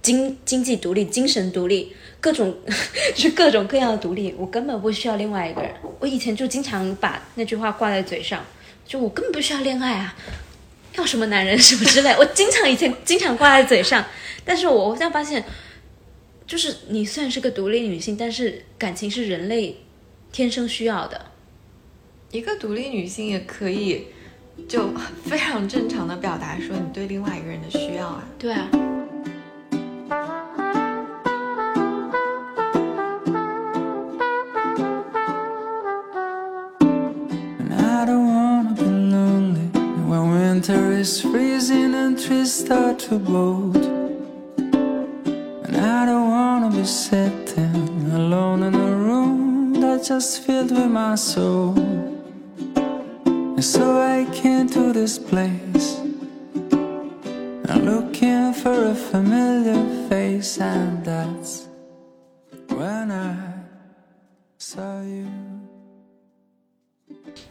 [0.02, 1.94] 经经济独立、精神独立，
[2.27, 2.53] 各种
[3.15, 5.71] 就 是各种各样的独立，我根本不需要另外一个人。
[6.01, 8.45] 我以前就经常把那句话挂在嘴上，
[8.85, 10.17] 就我根本不需要恋爱啊，
[10.97, 14.05] 要什么男人什么之类，我经常以前 经常挂在嘴上，
[14.45, 15.45] 但是我现在发现。
[16.49, 19.77] 就是你虽然是个独立女性，但是感情是人类
[20.31, 21.21] 天生需要的。
[22.31, 24.07] 一个独立女性也可以，
[24.69, 24.91] 就
[25.25, 28.25] 非常正常的表达说你对另外一个人的需要啊。
[28.39, 28.71] 对啊，
[40.57, 43.77] winter is freezing and trees start to bolt.
[45.66, 51.14] And I don't wanna be sitting alone in a room that's just filled with my
[51.14, 51.77] soul.
[53.57, 56.01] And so I came to this place.
[57.69, 61.69] I'm looking for a familiar face, and that's
[62.69, 63.37] when I
[64.57, 65.65] saw you.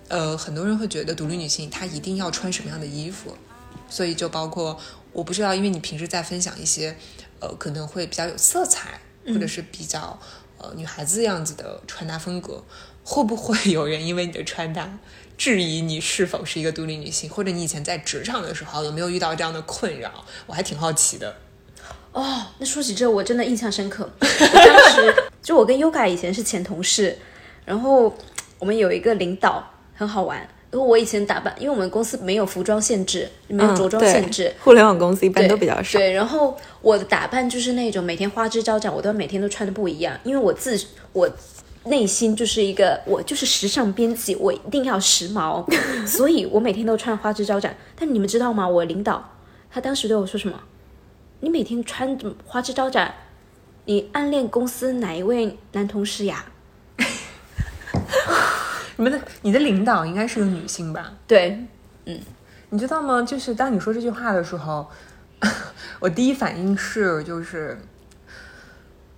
[0.08, 3.36] 呃，很多人会觉得独立女性她一定要穿什么样的衣服，
[3.90, 4.80] 所以就包括
[5.12, 6.96] 我不知道，因为你平时在分享一些
[7.40, 10.20] 呃可能会比较有色彩，或者是比较
[10.58, 12.64] 呃女孩子样子的穿搭风格，
[13.04, 14.98] 会不会 有人因为你的穿搭
[15.38, 20.24] 质疑你是否是一个独立女性，或者你以前在职场的时候有没有遇到这样的困扰？
[20.46, 21.36] 我还挺好奇的。
[22.14, 24.10] 哦，那说起这，我真的印象深刻。
[24.22, 25.14] 我当时
[25.44, 27.18] 就我跟 Yoga 以前是前同事，
[27.66, 28.16] 然后
[28.60, 29.64] 我们有一个领导
[29.96, 36.00] 很好玩，因为我以前打扮，因为我们公司没有服装限制，没有着装限制， 互联网公司一般都比较少。
[36.00, 40.80] 对，然后我的打扮就是那种每天花枝招展，我都每天都穿的不一样，因为我自
[41.14, 41.30] 我
[41.86, 45.64] 内心就是一个我就是时尚编辑，我一定要时髦，
[46.08, 47.76] 所以我每天都穿花枝招展。
[47.96, 48.68] 但你们知道吗？
[48.68, 49.34] 我领导
[49.70, 50.60] 他当时对我说什么？
[51.42, 53.14] 你每天穿花枝招展，
[53.86, 56.46] 你暗恋公司哪一位男同事呀？
[58.98, 61.12] 你们的你的领导应该是个女性吧？
[61.28, 61.60] 对，
[62.06, 62.20] 嗯
[62.70, 63.22] 你知道吗？
[63.22, 64.90] 就是当你说这句话的时候，
[66.00, 67.78] 我第一反应是就是，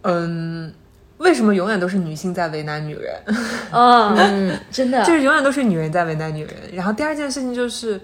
[0.02, 0.74] 嗯，
[1.18, 3.16] 为什么永远都是女性在为难女人？
[3.72, 4.16] 哦，
[4.70, 6.54] 真的，就是永远都是女人在为难女人。
[6.74, 8.00] 然后第二件事情就是，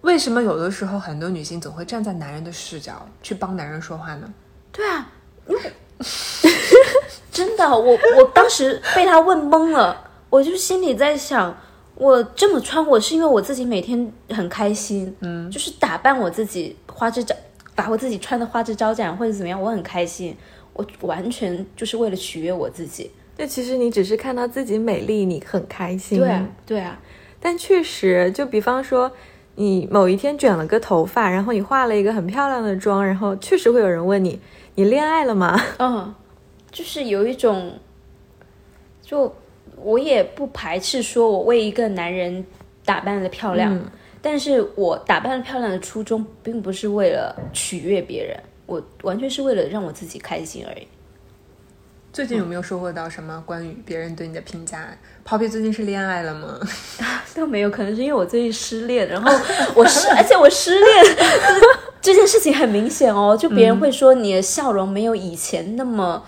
[0.00, 4.28] 为什么有的时候很多女性总会站在男人的视角去帮男人说话呢？
[4.72, 5.06] 对啊，
[5.46, 5.60] 因 为
[7.30, 11.54] 真的，我我当时被他问懵了，我就心里在想，
[11.94, 17.36] 我这么穿，我是因为我自己每天很开心，嗯，就是打扮我自己花枝招，
[17.74, 20.34] 把我自己穿的花枝招展或者怎么样，我很开心，
[20.72, 23.10] 我完全就是为了取悦我自己。
[23.36, 26.18] 就其实你只是看到自己美丽，你很开心。
[26.18, 26.98] 对啊，对啊，
[27.38, 29.12] 但确实，就比方说，
[29.56, 34.40] 你某一天卷了个头发，然后你化了一个很漂亮的妆，然后确实会有人问你，
[34.76, 35.60] 你恋爱了吗？
[35.78, 36.14] 嗯，
[36.70, 37.78] 就是有一种，
[39.02, 39.34] 就
[39.84, 42.44] 我也不排斥说我为一个男人
[42.84, 43.84] 打扮的漂亮，嗯
[44.24, 50.86] 但是我打扮的漂亮的初衷并不是为了取悦别人，我完全是为了让我自己开心而已。
[52.12, 56.60] 最近有没有收获到什么关于别人对你的评价？Poppy 最近是恋爱了吗？
[57.34, 59.28] 倒没有，可能是因为我最近失恋，然后
[59.74, 61.16] 我失，而且我失恋
[62.00, 66.22] 这件事情很明显哦，就别人会说你的笑容没有以前那么。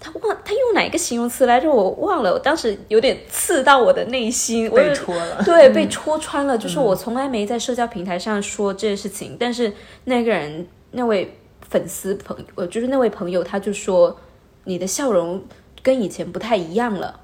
[0.00, 1.70] 他忘他用哪一个形容词来着？
[1.70, 5.42] 我忘了，我当时有点刺到我的内心，我被有戳了。
[5.44, 6.56] 对，被戳穿了。
[6.56, 9.72] 就是我从来没在社交平台上说这件事情，但是
[10.04, 11.36] 那个人那位
[11.68, 14.16] 粉丝朋友，呃，就是那位朋友，他就说
[14.64, 15.42] 你的笑容
[15.82, 17.20] 跟以前不太一样了，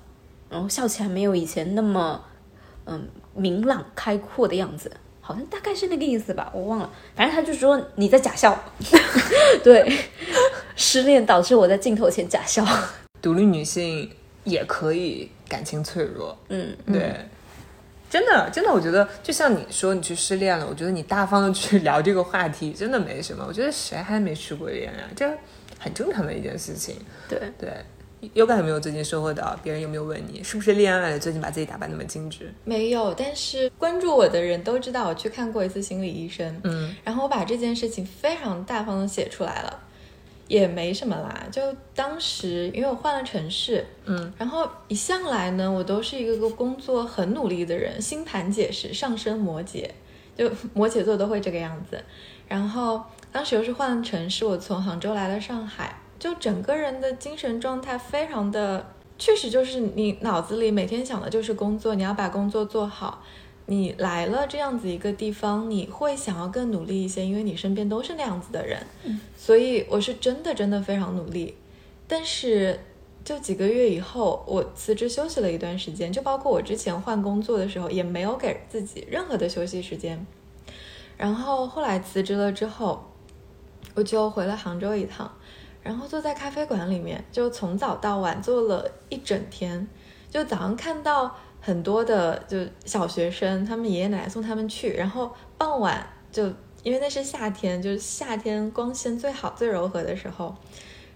[0.50, 2.24] 然后笑起来没有以前那么
[2.86, 4.90] 嗯明朗开阔的样子。
[5.26, 6.90] 好像大概是那个意思吧，我忘了。
[7.16, 8.62] 反正他就说你在假笑，
[9.64, 9.90] 对，
[10.76, 12.62] 失恋导致我在镜头前假笑。
[13.22, 14.10] 独立女性
[14.44, 17.16] 也可以感情脆弱，嗯，对，
[18.10, 23.42] 真的真的，我觉得就像你说你去失恋了，我觉得你大方的去聊这个话题真的没什么。
[23.48, 25.08] 我觉得谁还没失过恋啊？
[25.16, 25.26] 这
[25.78, 26.96] 很正常的一件事情。
[27.26, 27.72] 对，对，
[28.34, 29.56] 优感有没有最近收获到？
[29.62, 31.18] 别人有没有问你是不是恋爱了？
[31.18, 32.52] 最近把自己打扮那么精致？
[32.64, 39.78] 没有，但是关注我的人都知道我去看过一次心理医生，嗯，然后我把这件事情非常大方的写出来了，
[40.48, 41.46] 也没什么啦。
[41.50, 41.60] 就
[41.94, 49.88] 当时因为我换了城市，嗯，然后一向来呢，我都是一个个工作很努力的人，星盘解释上升摩羯，
[50.36, 52.02] 就摩羯座都会这个样子。
[52.46, 63.22] 然后当时又是换了城市，我从杭州来了上海，就整个人的精神状态非常的，确实就是你脑子里每天想的就是工作，你要把工作做好。
[63.66, 68.82] 你来了这样子一个地方，你会想要更努力一些，因为你身边都是那样子的人，
[69.36, 71.54] 所以我是真的真的非常努力。
[72.08, 72.80] 但是
[73.22, 80.26] 就几个月以后，我辞职休息了一段时间，就包括我之前换工作的时候，也没有给自己任何的休息时间。
[81.18, 83.10] 然后后来辞职了之后，
[83.94, 85.30] 我就回了杭州一趟，
[85.84, 89.86] 然后坐在咖啡馆里面，就从早到晚坐了一整天。
[90.30, 96.46] 就早上看到很多的就小学生，他们爷爷奶奶送他们去，然后傍晚就
[96.82, 100.52] 因为那是夏天，就是夏天光线最好、最柔和的时候，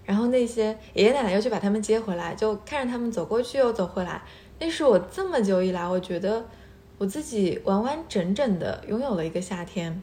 [0.05, 4.21] 然后那些爷爷奶奶又去把他们接回来，就看着他们走过去又走回来。
[4.59, 6.45] 那是我这么久以来，我觉得
[6.97, 10.01] 我自己完完整整的拥有了一个夏天。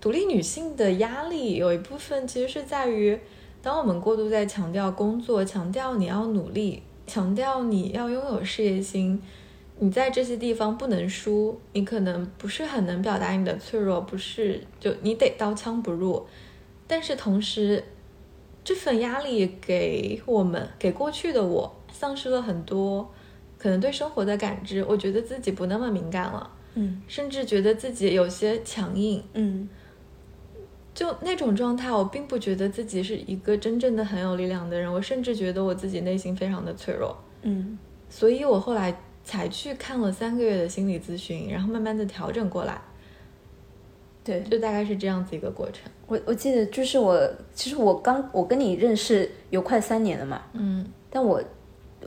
[0.00, 3.18] 独立女性的压力有一部分其实是在于，
[3.60, 9.20] 当我们过度在强调工作，强调你要努力，强调你要拥有事业心，
[9.78, 16.26] 你在这些地方不能输，你可能不是很能表达你的脆弱，不是就你得刀枪不入。
[16.86, 17.84] 但是同时，
[18.64, 23.12] 这份压力给我们，给过去的我，丧失了很多
[23.58, 24.84] 可能对生活的感知。
[24.88, 29.22] 我觉得自己不那么敏感了，嗯甚至觉得自己有些强硬。
[29.34, 29.68] 嗯
[30.98, 37.16] 就那种状态，我并不觉得自己是一个真正的很有力量的人，我甚至觉得我自己内心非常的脆弱。
[37.42, 42.82] 嗯所以我后来才去看了三个月的心理咨询，然后慢慢的调整过来，
[44.24, 45.88] 对，就大概是这样子一个过程。
[46.08, 47.16] 我我记得就是我，
[47.54, 51.40] 其实我刚我跟你认识有快三年了嘛，嗯但我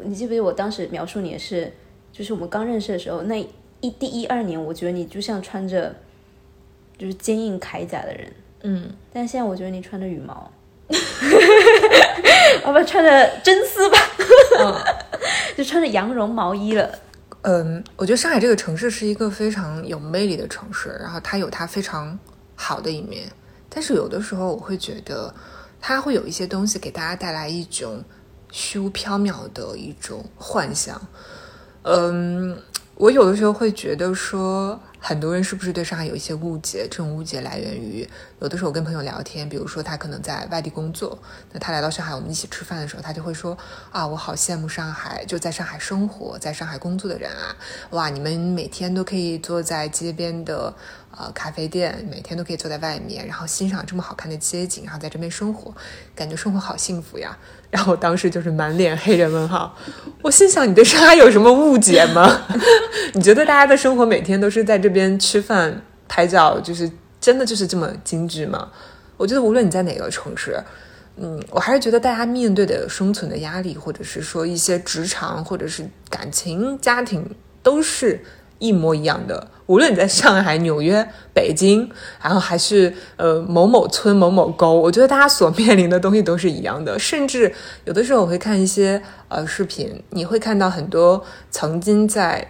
[0.03, 1.71] 你记不记得我当时描述你的是，
[2.11, 3.39] 就是我们刚认识的时候那
[3.79, 5.95] 一第一二年，我觉得你就像穿着
[6.97, 8.29] 就是坚硬铠甲的人，
[8.63, 10.51] 嗯，但现在我觉得你穿着羽毛，
[12.63, 13.97] 我 不然穿着真丝吧，
[15.57, 16.89] 就穿着羊绒毛衣了。
[17.43, 22.17] 嗯，我觉得上海这个城市是一个非常有魅力的城市，然后它有它非常
[22.55, 23.27] 好的一面，
[23.67, 25.33] 但是有的时候我会觉得
[25.79, 28.03] 它会有一些东西给大家带来一种
[28.51, 31.01] 虚无缥缈的一种幻想。
[31.83, 32.55] 嗯，
[32.93, 36.87] 我有的时候会觉得说，很多人是不是对上海有一些误解？
[36.87, 38.07] 这种误解来源于
[38.39, 41.17] 有的时候我跟朋友聊天，比如说他可能在外地工作，
[41.51, 43.57] 那他来到上海，我们一起吃饭的时候，他就会说
[43.91, 47.55] 啊，我好羡慕上海，就在上海生活、在上海工作的人啊，
[47.89, 50.71] 哇，你们每天都可以坐在街边的
[51.21, 55.73] 呃咖啡店，每天都可以坐在外面，然后欣赏这么好看的街景，然后在这边生活，
[56.15, 57.37] 感觉生活好幸福呀。
[57.69, 59.77] 然后当时就是满脸黑人问号，
[60.21, 62.41] 我心想你对上海有什么误解吗？
[63.13, 68.69] 你觉得大家的生活每天都是在这边吃饭、拍照，就是真的就是这么精致吗？
[69.17, 70.61] 我觉得无论你在哪个城市，
[71.15, 78.23] 嗯，我还是觉得大家面对的生存的压力，或者是说一些职场或者是感情、家庭，都是
[78.59, 79.47] 一模一样的。
[79.71, 81.89] 无论你在上海、纽约、北京，
[82.21, 86.99] 然后还是呃某某村、某某沟，我觉得大家所面临的东西都是一样的。
[86.99, 87.53] 甚至
[87.85, 92.45] 有的时候我会看一些呃视频，你会看到很多曾经在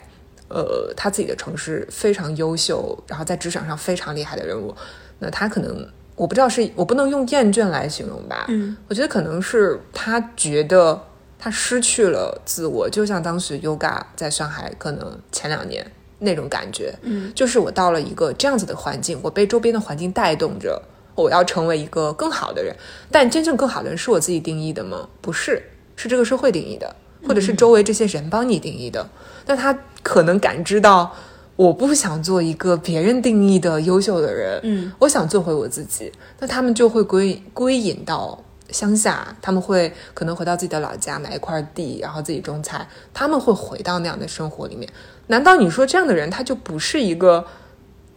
[0.48, 4.76] 呃他自己的城市非常优秀，然后在职场上非常厉害的人物，
[5.20, 11.00] 那他可能我不知道是我不能用厌倦来形容吧，嗯，我觉得可能是他觉得
[11.38, 15.86] 他失去了自我，就像当时 Yoga 在上海可能前两年
[16.22, 20.82] 那种感觉，嗯，就是我到了一个这样子的环境，我被周边的环境带动着，
[21.16, 22.76] 我要成为一个更好的人，
[23.12, 25.10] 但真正更好的人是我自己定义的吗？
[25.20, 25.62] 不是，
[25.96, 26.96] 是这个社会定义的，
[27.28, 29.10] 或者是周围这些人帮你定义的，
[29.46, 31.12] 那他可能感知到。
[31.58, 44.90] 我不想做一个别人定义的优秀的人，嗯，我想做回我自己，那他们就会归归隐到乡下，他们会可能回到自己的老家买一块地，然后自己种菜，他们会回到那样的生活里面。
[45.28, 47.46] 难道你说这样的人他就不是一个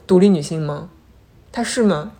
[0.06, 0.88] 独立女性吗？
[1.52, 2.12] 他是吗？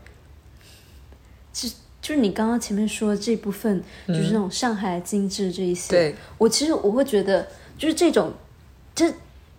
[2.00, 8.30] 就是你刚刚前面说的这部分，就是那种上海精致这一些，对，我其实我会觉得，就是这种，
[8.94, 9.10] 这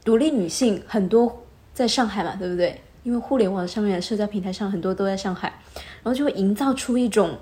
[0.04, 2.80] 独立女性很多在上海嘛，对不对？
[3.02, 7.36] 因为互联网上面的社交平台上很多都在上海，然后就会营造出一种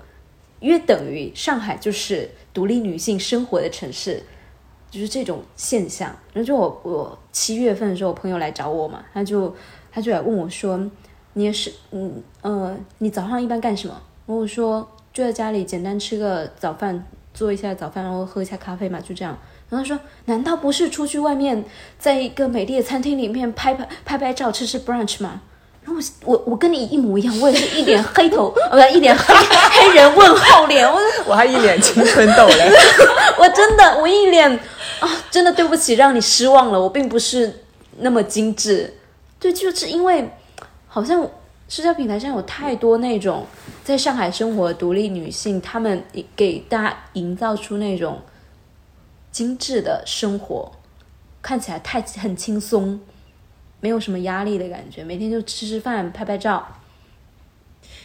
[0.64, 4.22] 约等于上海就是独立女性生活的城市，
[4.90, 6.08] 就是这种现象。
[6.32, 9.54] 然后就我我七月份的时候，我朋友来找我嘛，他就
[9.92, 10.90] 他就来问我说
[11.34, 13.94] ：“你也是嗯呃，你早上一般干什么？”
[14.26, 19.36] 然后我说：“就在家里简单吃个早饭，做一下早饭，然后喝一下咖啡嘛，就这样。”
[19.68, 21.64] 然后他说：“难道不是出去外面，
[21.98, 25.42] 在一个美丽的餐厅里面拍拍拍拍照，吃吃 brunch 吗？”
[25.84, 32.70] 然后我我我跟你一模一样，我也是一脸黑头， 呃，一脸黑黑人问号脸，我 我还一脸青春痘嘞。
[33.38, 34.50] 我真的我一脸
[35.00, 36.80] 啊，真的对不起，让你失望了。
[36.80, 37.64] 我并不是
[37.98, 38.94] 那么精致，
[39.38, 40.30] 对，就是因为
[40.88, 41.28] 好像
[41.68, 43.46] 社交平台上有太多那种
[43.82, 46.02] 在上海生活独立女性，她们
[46.34, 48.22] 给大家营造出那种
[49.30, 50.72] 精致的生活，
[51.42, 53.00] 看起来太很轻松，
[53.84, 56.66] 没有什么压力的感觉，每天就吃吃饭、拍拍照。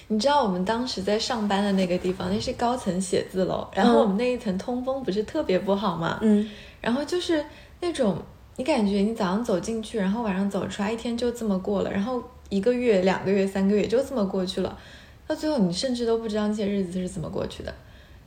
[0.10, 6.46] 你知道我们当时在上班的那个地方，那是高层写字楼，然后我们那一层通风不是特别不好嘛，嗯，
[6.82, 7.46] 然后就是
[7.80, 8.18] 那种
[8.58, 14.78] 你感觉你早上走进去，然后晚上走出来，一天就这么过了，然后一个月、两个月、三个月就这么过去了，
[15.26, 17.74] 到最后你甚至都不知道那些日子是怎么过去的。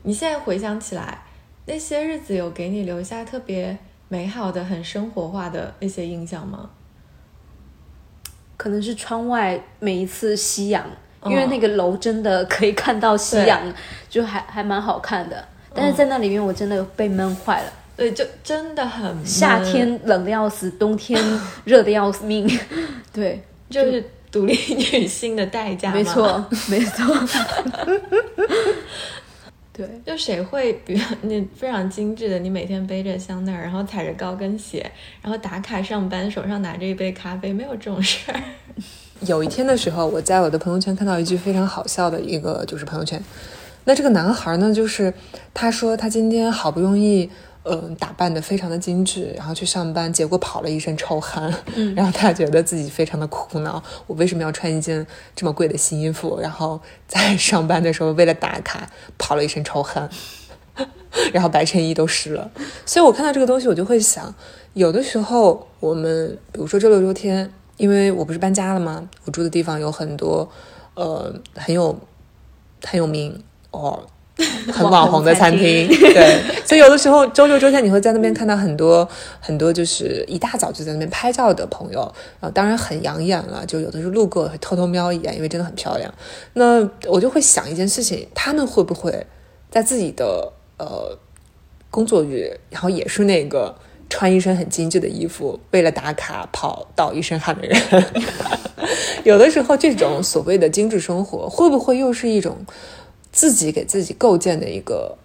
[0.04, 1.22] 你现在回想起来，
[1.66, 3.76] 那些日子有给你留下特别
[4.08, 6.70] 美好的、很生活化的那些印象吗？
[8.62, 10.84] 可能是窗外每一次夕阳，
[11.18, 13.60] 哦因为那个楼真的可以看到夕阳，
[14.08, 15.44] 就还还蛮好看的。
[15.74, 17.72] 但是在那里面，我真的被闷坏了。
[17.96, 21.20] 对，就真的很夏天冷的要死，冬天
[21.64, 22.48] 热的要命。
[23.12, 27.04] 对，就是独立女性的代价，没错，没错。
[29.72, 34.84] 对，就谁会，比如你非常精致的，你每天背着香奈儿，然后踩着高跟鞋，
[35.22, 38.40] 然后打卡上班，手上拿着一杯咖啡，没有这种事儿。
[39.26, 43.22] 有一天的时候，我在我的朋友圈看到一句非常好笑的一个就是朋友圈，
[43.84, 45.12] 那这个男孩呢，就是
[45.54, 47.30] 他说他今天好不容易。
[47.64, 55.06] 嗯，打扮的非常的精致，然后去上班，结果跑了一身臭汗，嗯然后他觉得自己非常的苦恼，我为什么要穿一件
[55.36, 56.40] 这么贵的新衣服？
[56.40, 60.10] 然后在上班的时候为了打卡跑了一身臭汗，
[61.32, 62.50] 然后白衬衣都湿了。
[62.84, 64.34] 所以我看到这个东西，我就会想，
[64.74, 69.08] 有的时候我们比如说周六周天，因为我不是搬家了吗？
[69.24, 70.50] 我住的地方有很多
[70.94, 71.96] 呃很有
[72.84, 73.40] 很有名
[73.70, 74.04] 哦。
[74.72, 79.08] 很网红的餐厅，对， 所以有的时候周六周天你会在那边看到很多
[79.40, 82.00] 很多，就是一大早就在那边拍照的朋友，
[82.40, 86.12] 啊当然很养眼了，就有的时候路过会偷偷瞄一眼，因为真的很漂亮。
[86.54, 89.26] 那我就会想一件事情，他们会不会
[89.70, 91.18] 在自己的呃
[91.90, 93.74] 工作日，然后也是那个
[94.08, 97.80] 穿一身很精致的衣服，为了打卡跑到一身汗的人？
[99.24, 102.56] 有的时候这种所谓的精致生活，会不会又是一种？
[103.42, 105.18] 自己给自己构建的一个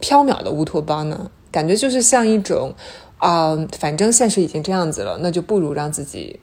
[0.00, 1.30] 缥缈的乌托邦呢？
[1.52, 2.72] 感觉就是像一种
[3.18, 6.40] 啊，反正现实已经这样子了，那就不如让自己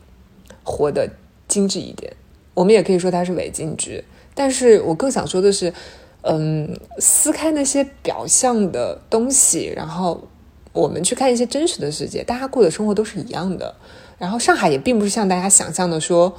[0.63, 1.09] 活得
[1.47, 2.15] 精致一点。
[2.53, 4.05] 我们也可以说它是伪精致，
[4.35, 5.73] 但是我更想说的是，
[6.21, 10.27] 嗯，撕开那些表象的东西，然后
[10.73, 13.73] 我们去看一些真实的世界，大家过的生活都是一样的。
[14.19, 16.37] 然后上海也并不是像大家想象的说。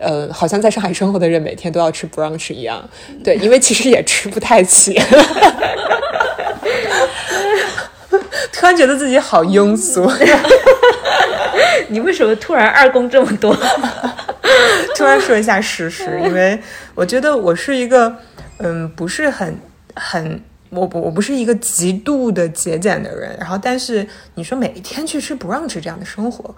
[0.00, 2.88] 呃，好像在上海生活的人每天都要吃 brunch 一样，
[3.22, 4.98] 对，因为其实也吃不太起。
[8.52, 10.10] 突然觉得自己好庸俗。
[11.88, 13.56] 你为什么突然二宫这么多？
[14.96, 16.58] 突然说一下事实，因为
[16.94, 18.16] 我觉得我是一个，
[18.58, 19.58] 嗯，不是很
[19.94, 23.36] 很，我不我不是一个极度的节俭的人。
[23.38, 26.54] 然后，但是你说每天去吃 brunch 这样的生活。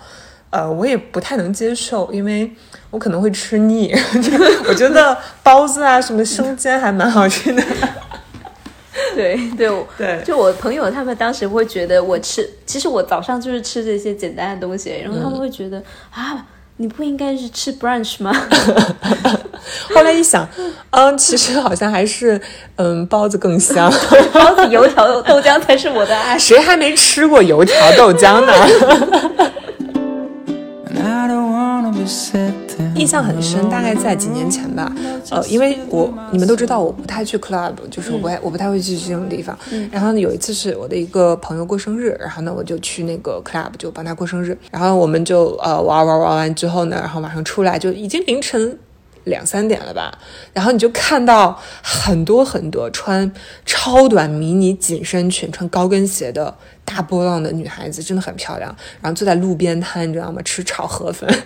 [0.53, 2.50] 呃，我也不太能接受，因为
[2.90, 3.90] 我可能会吃腻。
[4.68, 7.62] 我觉得包子啊，什么生煎还蛮好吃的。
[9.16, 16.44] 对 对对，就我朋友他们当时会觉得我吃，其实我早上就是吃这些简单的东西，然后他们会觉得啊，
[16.76, 18.30] 你不应该是吃 brunch 吗？
[19.94, 20.46] 后来一想，
[20.90, 22.38] 嗯，其实好像还是
[22.76, 23.90] 嗯包子更香，
[24.34, 26.38] 包子、油条、豆浆才是我的爱。
[26.38, 29.50] 谁还没吃过油条豆浆呢？
[32.95, 34.90] 印象很深，大概在几年前吧。
[35.30, 39.57] 呃，因为我你们都知道，我不太去 club，就是我不我不太会去这种地方。
[39.90, 44.57] 然后呢，有一次是我的一个朋友过生日，然后呢，我就去那个 club 就帮他过生日。
[44.70, 48.78] 然后我们就呃玩玩玩完之后呢，然后马上出来，就已经凌晨。
[49.25, 50.18] 两三点了吧，
[50.53, 53.33] 然后你就看到很多很多穿
[53.64, 56.55] 超短迷你紧身裙、穿高跟鞋的
[56.85, 58.75] 大波浪的女孩子，真的很漂亮。
[59.01, 60.43] 然后坐在路边摊，你知道吗？
[60.43, 61.29] 吃炒河粉。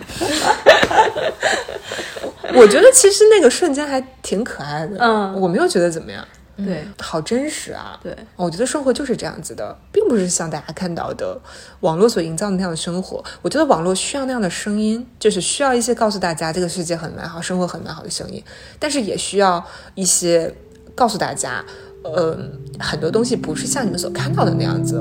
[2.53, 4.97] 我觉得其实那个瞬间还挺可爱的。
[4.99, 6.25] 嗯，我没有觉得怎么样。
[6.57, 7.99] 对，好真实啊！
[8.01, 11.39] 对，我觉得生活就是这样子的，并不是像大家看到的
[11.81, 13.23] 网络所营造的那样的生活。
[13.43, 18.43] 我觉得网络需要那样的声音，就是需要一些告诉大家这个世界很美好、生活很美好的声音，
[18.79, 20.51] 但是也需要一些
[20.95, 21.63] 告诉大家，
[22.03, 24.99] 嗯，很多东西不是像你们所看到的那样子。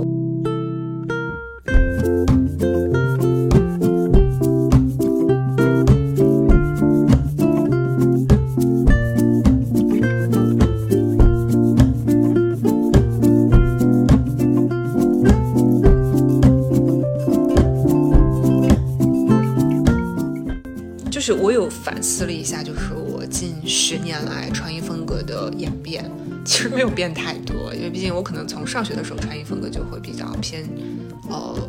[21.27, 26.09] 就是我有反思了一下，就是我近十年来穿衣风格的演变，
[26.45, 30.64] 其实没有变太多，因为毕竟我可能从上学的时候穿衣风格就会比较偏，
[31.29, 31.68] 呃，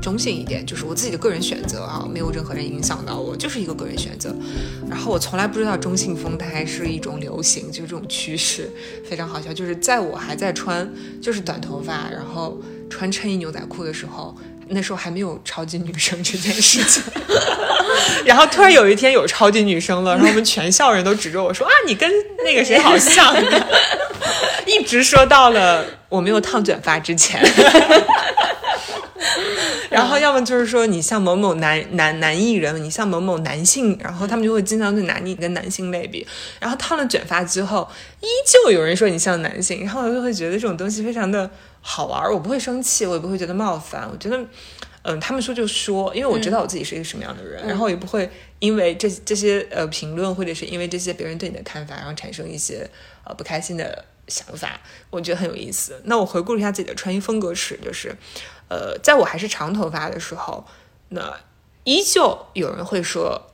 [0.00, 4.34] 中性一点，就是我自己的个人选择啊，没有任何人影响到我，就是一个个人选择。
[4.88, 8.70] 然后我从来不知道中性风它还是一种流行，就是这种趋势，
[9.04, 9.52] 非常好笑。
[9.52, 10.90] 就是在我还在穿
[11.20, 14.34] 就是短头发，然后穿衬衣牛仔裤的时候。
[14.68, 17.02] 那时候还没有超级女生这件事情，
[18.24, 22.10] 然后突然有一天有超级女生了，然后我们全校人都指着我说啊，你跟
[22.44, 23.34] 那个谁好像，
[24.66, 27.40] 一直说到了我没有烫卷发之前，
[29.90, 36.26] 然后要么就是说你像某某男男男艺人，你像某某男性，然后他们就会经常对拿你跟男性类比，
[36.58, 37.88] 然后烫了卷发之后，
[38.20, 41.50] 依旧有人说你像男性，然后我就会觉得这种东西非常的。
[41.86, 44.08] 好玩，我不会生气，我也不会觉得冒犯。
[44.10, 44.42] 我觉得，
[45.02, 52.88] 嗯，他们说就说，因为我知道我自己是一个什么样的人，然后也不会因为这这些呃评论，或者是因为这些别人对你的看法，然后产生一些
[53.24, 54.80] 呃不开心的想法。
[55.10, 56.00] 我觉得很有意思。
[56.04, 58.16] 那我回顾了一下自己的穿衣风格史，就是，
[58.68, 60.66] 呃，在我还是长头发的时候，
[61.10, 61.38] 那
[61.84, 63.50] 依旧有人会说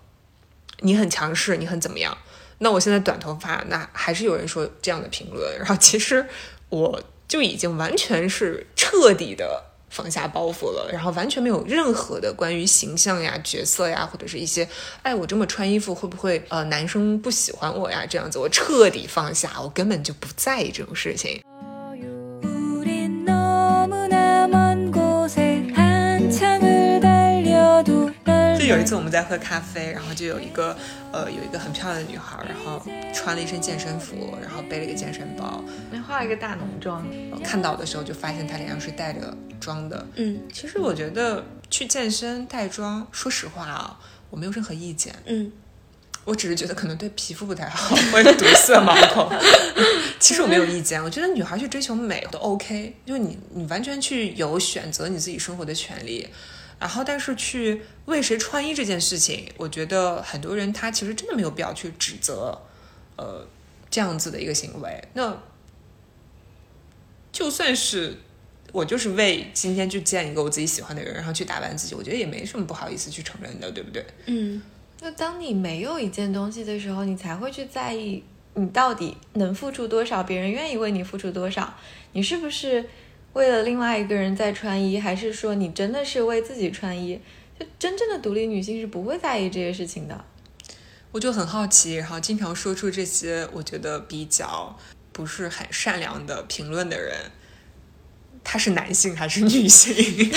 [0.78, 2.16] 你很强势，你很怎么样。
[2.58, 5.58] 那我现在短头发，那还是有人说这样的评论。
[5.58, 6.24] 然后其实
[6.68, 7.02] 我。
[7.30, 14.68] 就已经完全是彻底的放下包袱了，然后完全没有任何的关于形象呀、角色呀，或者是一些，
[15.02, 18.04] 哎，我这么穿衣服会不会呃男生不喜欢我呀？
[18.04, 21.40] 这样子，我彻底放下，我根本就不在意这种事情。
[28.70, 30.76] 有一次我们在喝咖啡，然后就有一个
[31.12, 32.80] 呃有一个很漂亮的女孩，然后
[33.12, 37.04] 穿了一身健身服，然后背了一个健身包，那化了一个大浓妆，
[37.42, 40.06] 看到的时候就发现她脸上是带着妆的。
[40.14, 43.98] 嗯其实我觉得去健身带妆，说实话啊，
[44.30, 45.14] 我没有任何意见。
[45.26, 45.50] 嗯，
[46.24, 49.30] 我只是觉得可能对皮肤不太好，会堵塞毛孔。
[50.20, 56.28] 其实我没有意见，我觉得女孩去追求美都 OK，就你你完全去有选择你自己生活的权利。
[56.80, 62.58] 然后，但是去为谁穿衣这件事情，我觉得很多人他其实真的没有必要去指责，
[63.16, 63.46] 呃，
[63.90, 65.04] 这样子的一个行为。
[65.12, 65.38] 那
[67.30, 68.16] 就算是
[68.72, 74.04] 我就是为今天去见一个我自己喜欢的人，然后去打扮自己，我觉得也没什么不好意思去承认的，对不对？
[74.24, 74.62] 嗯，
[75.00, 78.24] 那当你没有一件东西的时候，你才会去在意
[78.54, 81.74] 你到底能付出多少，别人愿意为你付出多少，
[82.12, 82.88] 你是不是
[83.32, 87.20] 为了另外一个人在穿衣，还是说你真的是为自己穿衣？
[87.58, 90.24] 就真正的独立女性是不会在意这些事情的。
[91.12, 94.78] 我就很好奇，然后经常说出这些我觉得比较
[95.12, 97.30] 不是很善良的评论的人，
[98.42, 99.94] 他是男性还是女性？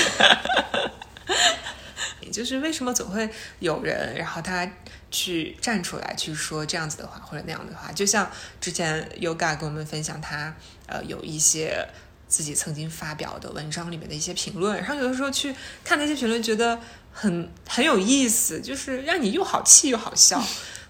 [2.32, 3.30] 就是为什么总会
[3.60, 4.68] 有人，然后他
[5.12, 7.92] 去站出来去说这样子的话或者那样的话？
[7.92, 8.28] 就像
[8.60, 10.56] 之前 Yoga 跟我们分享他
[10.88, 11.88] 呃有一些
[12.34, 15.54] 自己曾经发表的文章里面的一些评论，然后有的时候去
[15.84, 16.80] 看那些评论，觉得
[17.12, 20.44] 很很有意思，就是让你又好气又好笑。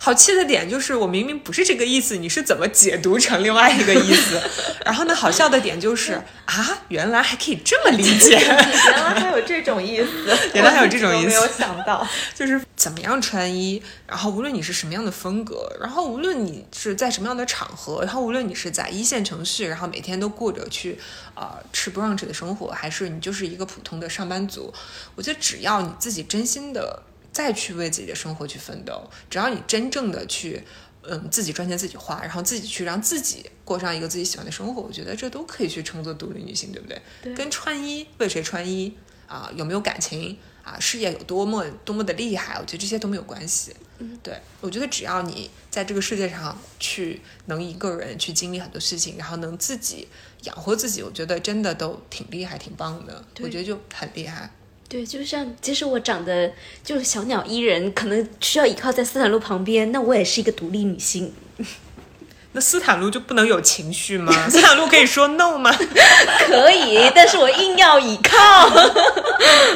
[0.04, 4.38] 好气的点就是我明明不是这个意思，你是怎么解读成另外一个意思？
[4.84, 8.32] 然后呢，好笑的点就是啊，原来还可以这么理解。
[8.36, 12.06] 原来还有这种意思， 原来还有这种意思没有想到。
[12.36, 21.00] 就是怎么样穿衣，然后无论你是什么样的风格，然后无论你是在什么样的场合，然后无论你是在一线城市，然后每天都过着去
[21.34, 24.74] 呃吃 brunch 的生活，还是你就是一个普通的上班族，
[25.16, 27.02] 我觉得只要你自己真心的
[27.34, 30.64] 再去为自己的生活去奋斗，只要你真正的去。
[31.06, 37.02] 嗯，自己赚钱自己花，然后自己去让自己过上一个自己喜欢的生活，我觉得这都可以去称作独立女性，对不对？
[37.22, 38.96] 对跟穿衣为谁穿衣
[39.28, 43.76] 啊、有没有感情啊，事业有多么多么的厉害，我觉得这些都没有关系。
[43.98, 50.08] 嗯，对，我觉得只要你在这个世界上去能一个人去经历很多事情，然后能自己
[50.44, 53.22] 养活自己，我觉得真的都挺厉害、挺棒的。
[53.34, 54.50] 对我觉得就很厉害。
[54.94, 61.34] 对，就像即使我长得就是小鸟依人，可能需要依靠在斯坦路旁边，那我也是一个独立女性。
[62.54, 64.32] 那斯坦路就不能有情绪吗？
[64.48, 65.72] 斯坦路可以说 no 吗？
[66.46, 68.70] 可以，但是我硬要倚靠。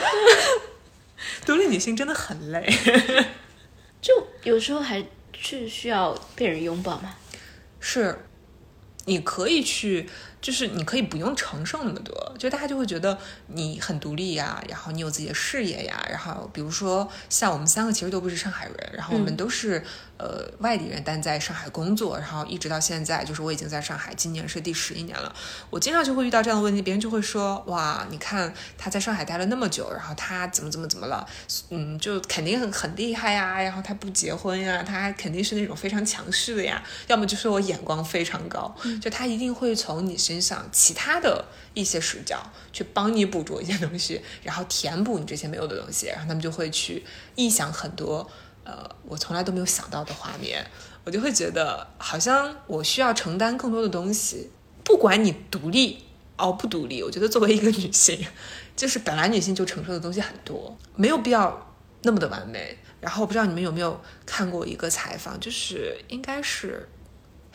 [1.43, 2.72] 独立女性真的很累。
[3.99, 5.03] 就有时候还
[5.36, 7.15] 是需要被人拥抱吗。
[7.80, 8.20] 是，
[9.05, 10.07] 你可以去，
[10.41, 13.17] 就是你可以不用承受那么多，就大家就会觉得
[13.47, 19.83] 你很独立呀，然后你有自己的事业呀，然后比如说像我们三个其实都不是上海人，然后我们都是、
[20.17, 25.33] 呃外地人，但在上海工作，然后一直到现在，就是我已经在上海，今年是第十一年了。
[25.69, 31.27] 我经常就会遇到这样的问题，别人就会说哇，你看他在上海待了那么久，然后他怎么怎么怎么了，
[31.69, 42.41] 嗯，就肯定很很厉害呀，然后他不结婚呀，他肯定是那种非常强势的呀，要么就是我眼光非常高，就他一定会从你身上其他的一些视角
[42.73, 47.01] 去帮你捕捉一些东西，然后填补你这些没有的东西，然后他们就会去
[47.38, 48.30] 臆想很多
[48.65, 50.65] 呃我从来都没有想到的画面，
[51.05, 54.49] 我就会觉得好像我需要承担更多的东西，
[54.84, 56.03] 不管你独立
[56.36, 58.28] 哦不独立，我觉得作为一个女性，
[58.75, 61.73] 就是本来女性就承受的东西很多，没有必要
[62.03, 62.78] 那么的完美。
[62.99, 66.89] 然后我不知道你们有没有看过一个采访，就是应该是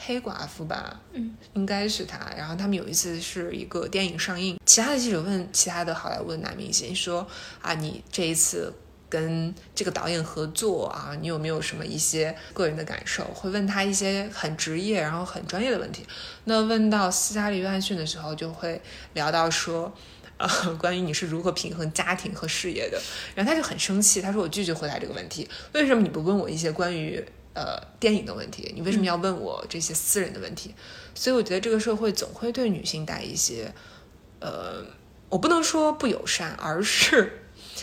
[0.05, 2.19] 黑寡妇吧，嗯，应该是她。
[2.37, 7.27] 然后他们有一次是一个电影上映，其他的记者问其他的好莱坞的男明星说
[7.61, 8.73] 啊，你这一次
[9.09, 13.25] 跟这个导演合作啊，你有没有什么一些个人的感受？
[13.35, 16.07] 会问他一些很职业然后很专业的问题。
[16.45, 18.81] 那问到斯嘉丽·约翰逊的时候，就会
[19.15, 19.93] 聊到说。
[20.39, 23.01] 呃，关于你是如何平衡家庭和事业的，
[23.33, 27.25] 然后他就很生气，他说我拒绝回答这个问题，为什么你不问我一些关于
[27.55, 28.73] 呃电影的问题？
[28.75, 30.75] 你为什么要问我这些私人的问题？
[31.15, 33.73] 所以我觉得这个社会总会对女性带一些，
[34.41, 34.85] 呃，
[35.29, 37.43] 我不能说不友善，而是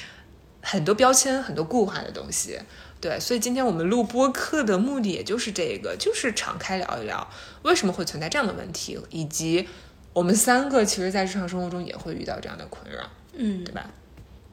[0.61, 2.59] 很多标签、很多固化的东西。
[3.01, 7.25] 对，所以今天我们录播课的目的也就是这个，就是敞开聊一聊
[7.63, 9.69] 为什么会存在这样的问题，以及
[10.11, 13.89] 我们三个其实在日常生活中也会遇到这样的困扰，嗯对，吧？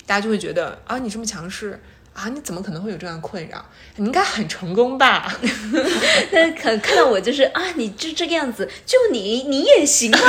[0.06, 1.82] 大家就会觉得啊，你这么强势
[2.16, 3.62] 啊，你怎么可能会有这样的困扰？
[3.96, 5.38] 你应该很成功吧？
[6.32, 10.18] 但可能看到我就是啊，你就这个样子，就你你也行啊。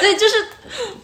[0.00, 0.34] 对，就是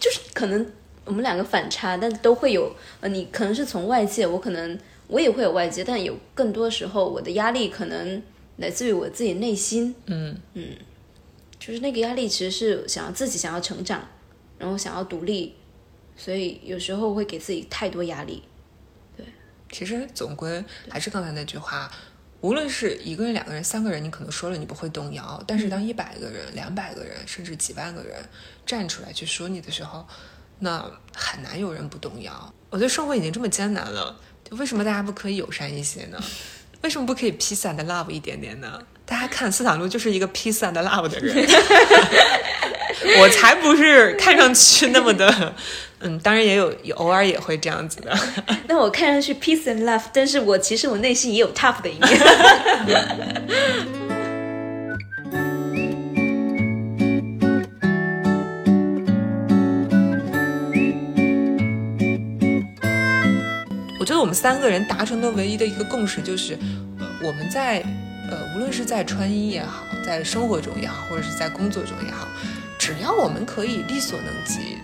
[0.01, 0.69] 就是可能
[1.05, 4.77] 我们两个反差，但都会有呃，你可能是从外界，我可能
[5.07, 8.21] 我也会有外界，但有更多时候我的压力可能
[8.57, 10.67] 来自于我自己内心，嗯嗯
[11.57, 14.05] 就是那个压力其实是想要自己想要成长，
[14.57, 15.55] 然后想要独立，
[16.15, 18.43] 所以有时候会给自己太多压力。
[19.17, 19.25] 对
[19.71, 21.91] 其实总归还是刚才那句话，
[22.41, 28.17] 无论是一个人、两个人、三个人，你可能说了你不会动摇，但是当一百个人、两百个人，甚至几万个人
[28.65, 30.07] 站出来去说你的时候，
[30.59, 32.53] 那很难有人不动摇。
[32.69, 36.21] 我觉得生活已经这么艰难了，就为什么大家不可以友善一些呢？
[36.81, 38.79] 为什么不可以 peace and love 一点点呢？
[39.05, 41.35] 大家看斯坦路就是一个 peace and love 的人，
[43.21, 45.55] 我才不是看上去那么的，
[45.99, 48.17] 嗯，当然也有偶尔也会这样子的。
[48.67, 52.09] 那我看上去 peace and love，但是我其实我内心也有 tough 的一面。
[63.99, 66.57] 我觉得我们三个人达成的唯一的一个共识就是，
[66.99, 67.83] 呃，我们在
[68.29, 72.27] 呃，无论是在穿衣也好，在生活中也好，或者是在工作中也好，
[72.85, 74.77] 只要我们可以力所能及，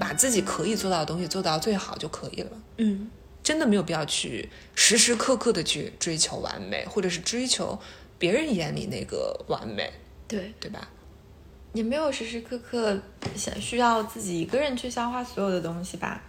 [0.00, 2.50] 把自己可以做到的东西做到最好就可以了。
[2.78, 3.10] 嗯，
[3.42, 7.78] 真的没有必要去时时刻刻的去追求完美，或者是追求
[8.18, 9.92] 别人眼里那个完美，
[10.26, 10.88] 对，对吧？
[11.74, 12.98] 也没有时时刻刻
[13.36, 16.22] 想需要自己一个人去消化所有的东西吧。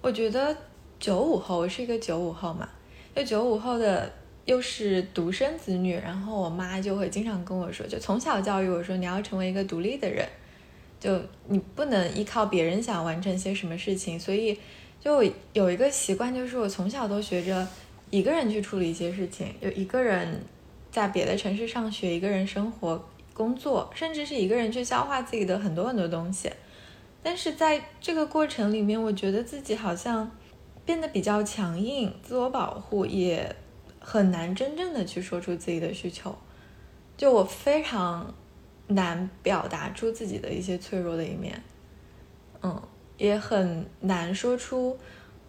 [0.00, 0.56] 我觉得
[1.00, 2.68] 九五后，我是一个九五后嘛，
[3.16, 4.12] 就九五后的
[4.44, 10.28] 又是独生子女，然后我妈就会经常跟我说，就从小教育我说你要成为一个独立的人，
[10.98, 14.58] 就你不能依靠别人想完成些什么事情，所以
[15.00, 15.22] 就
[15.52, 17.66] 有一个习惯，就是我从小都学着
[18.10, 20.40] 一个人去处理一些事情，就一个人
[20.90, 26.50] 在别的城市上学，一个人生活、工作，甚至是一个人去消化自己的很多很多东西。
[27.22, 30.28] 但是在这个过程里面，我觉得自己好像
[30.84, 33.54] 变得比较强硬，自我保护也
[34.02, 36.36] 很难真正的去说出自己的需求。
[37.16, 38.34] 就我非常
[38.88, 41.62] 难表达出自己的一些脆弱的一面，
[42.62, 42.82] 嗯，
[43.16, 44.98] 也很难说出，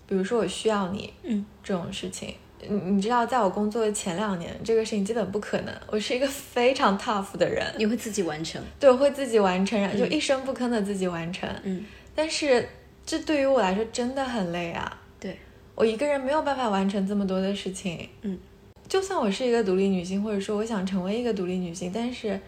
[0.05, 2.35] 比如说我需要你，嗯，这种事情。
[2.65, 5.73] 你你知道，在我工作的前两年，这个事情基本不可能。
[5.87, 8.61] 我是一个非常 tough 的人，你会自己完成。
[8.79, 11.49] 对，我会自己完成，然后就一声不吭的自己完成。
[11.63, 11.83] 嗯，
[12.15, 12.69] 但是
[13.05, 15.01] 这对于我来说真的很累啊。
[15.76, 18.09] 对，我一个人没有办法完成这么多的事情。
[18.21, 18.38] 嗯，
[18.88, 22.39] 就算我是一个独立女性，或者说我想成为一个独立女性，但是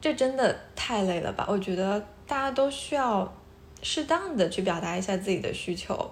[0.00, 1.46] 这真的太累了吧？
[1.48, 3.32] 我觉得大家都需要
[3.82, 6.10] 适当的去表达一下自己的需求，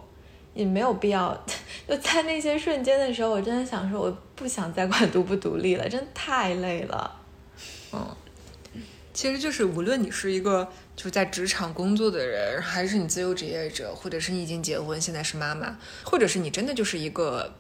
[0.55, 1.37] 也没有必要
[1.89, 7.21] 就在那些瞬间的时候，我真的想说，我不想再管独不独立了，真太累了。
[7.93, 8.07] 嗯。
[9.13, 17.55] 其实就是无论你是一个就是在职场工作的人，还是你自由职业者，或者是你已经结婚现在是妈妈，或者是你真的就是一个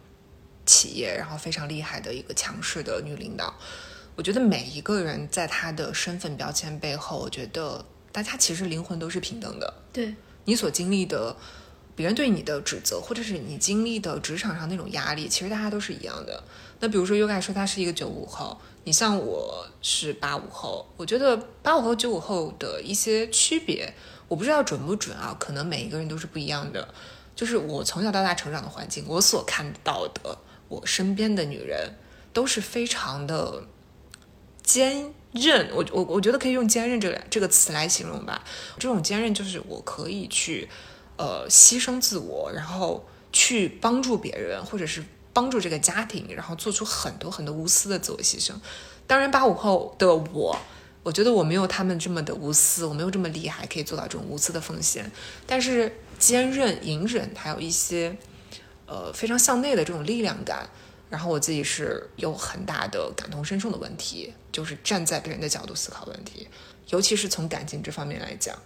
[0.66, 3.55] 企业然后非常厉害的一个强势的女领导，
[4.14, 7.82] 我觉得每一个人在他的身份标签背后，我觉得
[8.12, 9.72] 大家其实灵魂都是平等的。
[9.91, 10.14] 对，
[10.45, 11.34] 你所经历的
[11.97, 16.45] 别人对你的指责，或者是你经历的职场上那种压力，其实大家都是一样的。
[16.80, 23.93] 那比如说 Yoga 说他是一个九五后，你像我是八五后，我觉得八五后、九五后的一些区别，
[24.26, 26.89] 我不知道准不准啊，可能每一个人都是不一样的。
[27.37, 31.95] 就是我从小到大成长的环境，我所看到的，我身边的女人
[32.33, 33.64] 都是非常的
[34.62, 35.70] 坚韧。
[35.72, 38.45] 我我我觉得可以用坚韧这个这个词来形容吧。
[38.78, 40.68] 这种坚韧就是我可以去
[41.16, 45.03] 呃牺牲自我，然后去帮助别人，或者是
[45.33, 48.53] 帮助这个家庭，然后做出很多很多无私的自我牺牲。
[49.07, 50.57] 当然，八五后的我，
[51.03, 55.11] 我觉得我没有他们这么的无私，我没有这么厉害，可以做到这种无私的奉献。
[55.47, 58.16] 但是坚韧、隐忍，还有一些
[58.87, 60.68] 呃非常向内的这种力量感。
[61.09, 66.47] 然后我自己是有很大的感同身受的问题，就是站在别人的角度思考问题，
[66.91, 68.57] 尤其是从感情这方面来讲，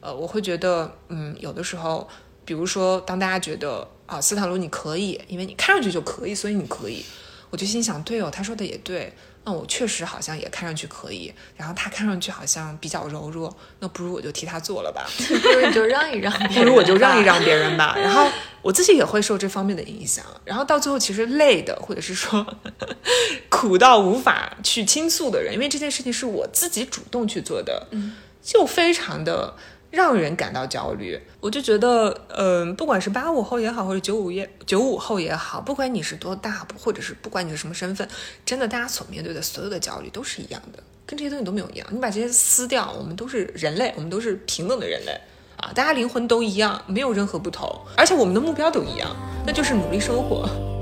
[0.00, 2.08] 呃，我会觉得，嗯，有的时候，
[2.46, 7.04] 比如说当大家觉得啊，斯坦卢你可以，因为你看上去就可以，所以你可以，
[7.50, 9.12] 我就心想，对哦，他说的也对，
[9.44, 15.04] 那我确实好像也看上去可以，然后他看上去好像比较柔弱，那不如我就替他做了吧，
[15.42, 17.96] 不如你就让一让别人吧，不如我就让一让别人吧。
[17.98, 18.28] 然后
[18.62, 22.46] 我自己也会受这方面的影响，然后到最后其实累的，或者是说
[23.50, 29.54] 苦到无法去倾诉的人，因为这件事情是我自己主动去做的，嗯，就非常的
[29.96, 31.18] 让人感到焦虑。
[31.40, 38.06] 我就觉得，嗯、不管是八五后也好，或者九五也九五后也好，不管你是多大，或者是不管你是什么身份，
[38.44, 41.86] 真的大家所面对的所有的焦虑都是一样的，跟这些东西都没有一样。
[41.90, 45.18] 你把这些撕掉，我们都是人类，我们都是平等的人类。
[45.56, 47.66] 啊，大家灵魂都一样，没有任何不同，
[47.96, 49.16] 而且我们的目标都一样，
[49.46, 50.75] 那就是努力生活。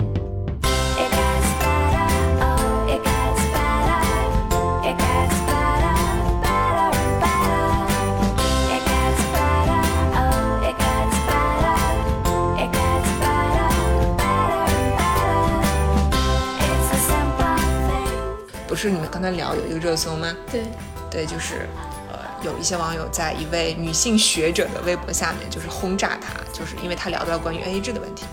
[18.74, 20.36] 不是你们刚才聊有一个热搜吗？
[20.50, 20.64] 对，
[21.08, 21.68] 对，就是
[22.10, 28.24] 呃，有一些网友在一位女性学者的微博下面就是轰炸她，就是因为她聊到关于 AA 制的问题。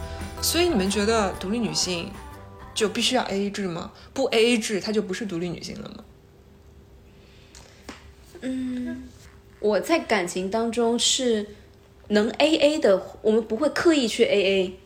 [0.42, 2.12] 所以你们觉得独立女性
[2.74, 3.92] 就必须要 AA 制吗？
[4.16, 6.04] 不 AA 制，她就不是独立女性了吗？
[8.42, 9.04] 嗯
[9.60, 11.46] 我在感情当中是
[12.08, 14.80] 能 A A 的，我们不会刻意去 A A，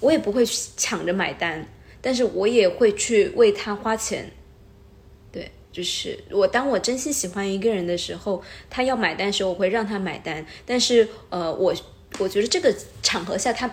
[0.00, 0.42] 我也不会
[0.74, 1.68] 抢着买单，
[2.00, 4.32] 但是我也会去为他花钱。
[5.76, 10.46] 就是我当我真心喜欢一个人的时候，他要买单的时候，我会让他买单。
[10.64, 11.74] 但是呃，我
[12.18, 13.68] 我觉得这个场合下他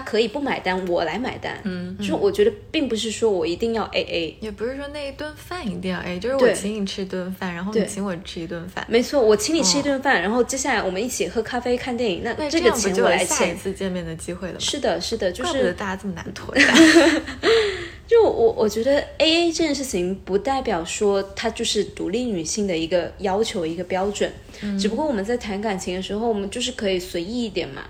[0.00, 1.60] 可以不买单，我来买单。
[1.64, 4.36] 嗯，就是我觉得并不是说我一定要 A A。
[4.40, 8.84] 也不是说那一顿饭一定要 A，就是我请你吃一顿饭，然后你请我吃一顿饭。
[8.88, 13.36] 没错，我请你吃一顿饭，然后接下来我们一起喝咖啡、看电影，那那这个钱我来欠。
[13.36, 14.58] 下一次见面的机会了？
[14.58, 17.22] 是的，是的，就是大家这么难脱单。
[18.06, 24.30] 就我我觉得 A A 这件事情不代表说它就是独立女性的一个要求一个标准，
[24.78, 27.82] 只不过我们在谈感情的时候，我们就是可以随意一点嘛，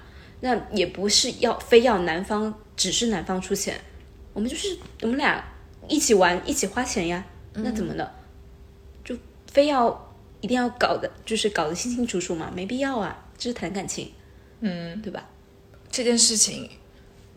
[0.45, 3.80] 那也不是要非要男方只是男方出钱，
[4.34, 5.42] 我们就是我们俩
[5.88, 7.24] 一起玩一起花钱呀，
[7.55, 8.14] 那怎么了？
[9.03, 9.16] 就
[9.51, 14.12] 非要一定要搞的，就是搞得清清楚楚嘛，没必要啊，这是谈感情，
[14.61, 15.26] 嗯，对吧？
[15.90, 16.68] 这件事情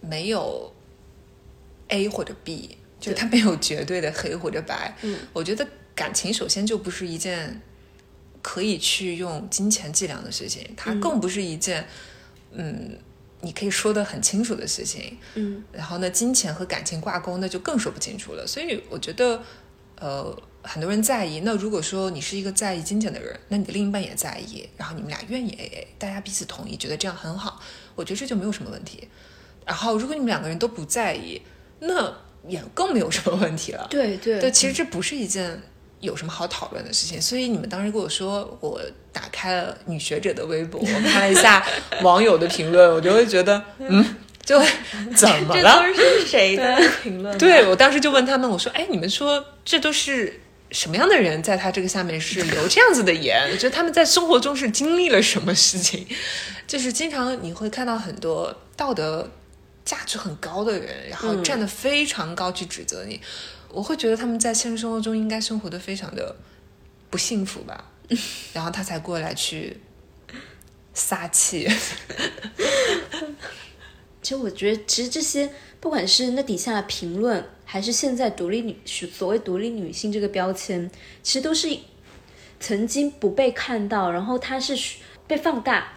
[0.01, 0.73] 没有
[1.87, 4.93] A 或者 B，就是它没有绝对的黑或者白。
[5.03, 7.61] 嗯，我觉得感情首先就不是一件
[8.41, 11.87] 可以去用金钱计量的事情，它更不是一件嗯
[13.41, 15.17] 你可以说的很清楚的事情。
[15.35, 18.45] 嗯，然后呢，金钱和感情挂钩，那就更说不清楚了。
[18.47, 19.41] 所以我觉得，
[19.99, 21.41] 呃，很多人在意。
[21.41, 27.61] 那如果说你是一个在意金钱的人，那你的另一半也在意，然后你们俩愿意 AA，大家彼此同意，觉得这样很好，
[27.95, 29.07] 我觉得这就没有什么问题。
[29.65, 31.41] 然后，如果你们两个人都不在意，
[31.79, 32.11] 那
[32.47, 33.85] 也更没有什么问题了。
[33.89, 35.61] 对对对，其实这不是一件
[35.99, 37.21] 有什么好讨论的事情。
[37.21, 38.81] 所以你们当时跟我说，我
[39.11, 41.65] 打开了女学者的微博，我看了一下
[42.01, 44.61] 网友的评论，我就会觉得，嗯，就
[45.15, 45.75] 怎么了这了？
[45.75, 47.37] 都是谁的评论？
[47.37, 50.41] 对，我当时就问他们，我说：“哎，你们说这都是
[50.71, 53.49] 什么样的人在他这个下面是留这样子的言？
[53.57, 56.05] 就他们在生活中是经历了什么事情？
[56.67, 59.29] 就是经常你会看到很多道德
[59.85, 63.19] 价值很高的人，然后站得非常高去指责你，
[63.70, 66.36] 我会觉得他们在现实生活中应该生活的非常的
[67.09, 67.91] 不幸福吧，
[68.53, 69.78] 然后他才过来去
[70.93, 71.68] 撒气。
[74.22, 75.49] 其实我觉得，其实这些
[75.80, 80.89] 不管是那底下的评论，还是现在独立女所谓独立女性这个标签，
[81.24, 81.78] 其实都是
[82.59, 84.97] 曾经不被看到，然后它是
[85.28, 85.93] 被放大，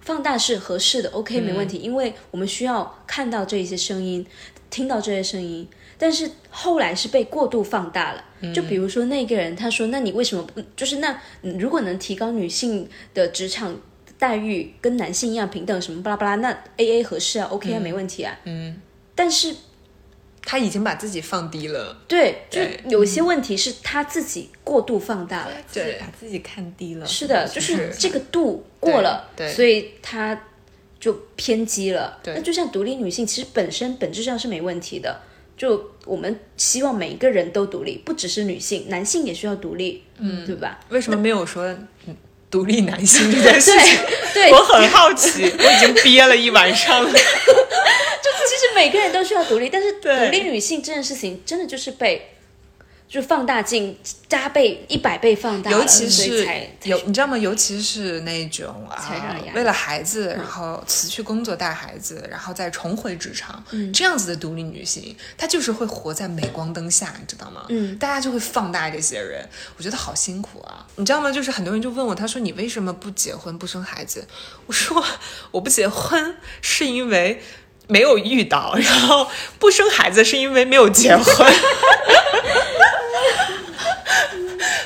[0.00, 4.24] 放大是合适的，OK 没问题，因为我们需要看到这一些声音，
[4.70, 5.66] 听到这些声音，
[5.98, 8.24] 但是后来是被过度放大了。
[8.52, 10.60] 就比如说那个人，他说：“那你为什么不？
[10.76, 13.74] 就是那嗯如果能提高女性的职场
[14.18, 18.38] 待遇跟男性一样平等，什么巴拉巴拉，那 A A 合适啊，OK 啊，没问题啊。
[18.44, 18.78] 嗯，
[19.14, 19.54] 但是
[20.42, 21.96] 他已经把自己放低了。
[22.06, 25.52] 对，就有些问题是他自己过度放大了。
[25.72, 27.06] 对把自己看低了。
[27.06, 30.38] 是的，就是这个度过了，对对所以他
[31.00, 32.18] 就偏激了。
[32.22, 35.18] 对那就像独立女性，其实本身本质上是没问题的。
[35.56, 40.80] 就我们希望每一个人都独立，不只是女性，男性也需要独立，嗯，对吧？
[40.88, 41.64] 为什么没有说
[42.06, 42.16] 嗯
[42.50, 43.98] 独立男性这件事情？
[44.32, 47.10] 对，我很好奇，我已经憋了一晚上了。
[47.12, 52.33] 就其实每个人都需要独立，但是独立女性这件事情真的就是被
[53.14, 53.96] 就放大镜
[54.28, 56.44] 加倍、一百倍放大，尤其是
[56.82, 57.38] 有，你知道吗？
[57.38, 58.98] 尤其是那种啊
[59.54, 63.62] 为了孩子，然后辞去工作带孩子，然后再重回职场，
[63.92, 67.66] 这样子的独立女性，她就是会活在镁光灯下，你知道吗？
[67.68, 70.84] 嗯大家就会放大这些人，我觉得好辛苦啊！
[70.96, 71.30] 你知道吗？
[71.30, 74.26] 就是很多人就问我，他说你为什么不结婚不生孩子？
[74.66, 75.00] 我说
[75.52, 77.40] 我不结婚是因为。
[77.86, 81.52] 没有遇到，然后不生孩子是因为没有结婚。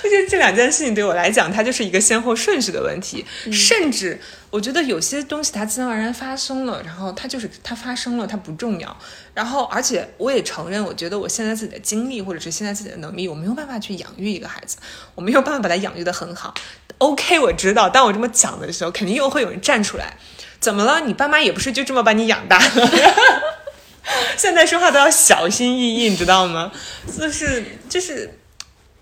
[0.08, 3.24] 而且这两件事情对我来讲，它就是一个先后顺序的问题。
[3.52, 8.96] 甚至我觉得有些东西它自然而然发生了，然后它就是它发生了，它不重要。
[9.34, 14.78] 然后，而且我也承认，我觉得我现在自己的精力或者是现在自己的能力，我没有办法去养育一个孩子，
[15.14, 16.54] 我没有办法把他养育的很好。
[16.96, 17.90] OK，我知道。
[17.90, 20.16] 当我这么讲的时候，肯定又会有人站出来，
[20.58, 21.02] 怎么了？
[21.04, 22.88] 你爸妈也不是就这么把你养大的。
[24.38, 26.72] 现在说话都要小心翼翼，你知道吗？
[27.18, 28.37] 就是就是，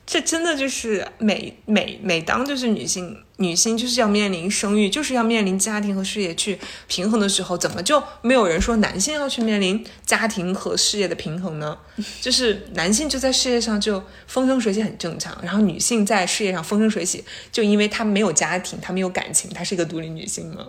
[0.06, 11.76] 这真的就是每每每当就是女性女性就是要面临生育，就是要面临家庭和事业去平衡的时候，怎么就没有人说男性要去面临家庭和事业的平衡呢？
[12.22, 20.68] 就是男性就在事业上就风生水起很正常，然后女性在事业上风生水起，就因为她没有家庭，她没有感情，她是一个独立女性嘛。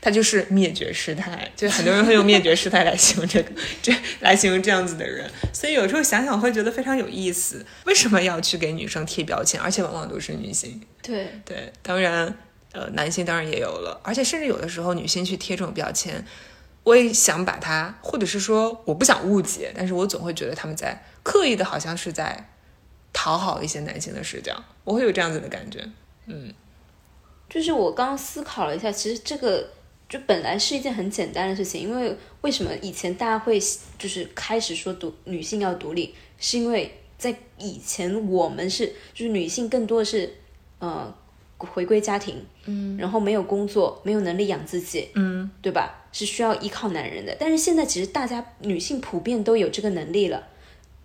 [0.00, 3.50] 她就是灭绝师太，就很多人会用灭绝师太来形容这个，
[3.82, 5.30] 这来形容这样子的人。
[5.52, 10.80] 所以有时候想想会觉得非常有意思，为什么要去给女生贴标签，而且往往都是女性？
[11.02, 12.36] 对，对，当然，
[12.72, 16.24] 呃，男性当然也有了，而且甚至有的时候女性去贴这种标签，
[16.82, 22.50] 我也想把它，或者是说我不想误解，但是我总会觉得他们在刻意的，好像是在
[23.12, 25.88] 讨好一些男性的视角，我会有这样子的感觉。
[27.48, 29.68] 就是我刚刚思考了一下，其实这个
[30.08, 33.58] 就本来是一件很简单的事情，因为为什么以前大家会
[33.98, 40.34] 就是开始说独女性要独立，是因为在以前我们是就是女性更多的是
[40.78, 41.14] 呃
[41.58, 46.04] 回归家庭，嗯，然后没有工作，没有能力养自己，嗯，对吧？
[46.12, 47.36] 是需要依靠男人的。
[47.38, 50.48] 但是现在其实大家女性普遍都有这个能力了，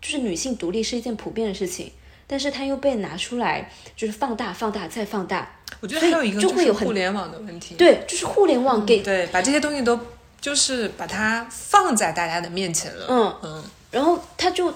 [0.01, 1.91] 就是女性独立是一件普遍的事情。
[2.31, 9.99] 但是它又被拿出来，就是放大、放大再放大，我觉得还有一个是就会有互联网的问题，对，就是互联网给对，把这些东西都
[10.39, 14.73] 就是把它放在大家的面前了，嗯嗯，然后它就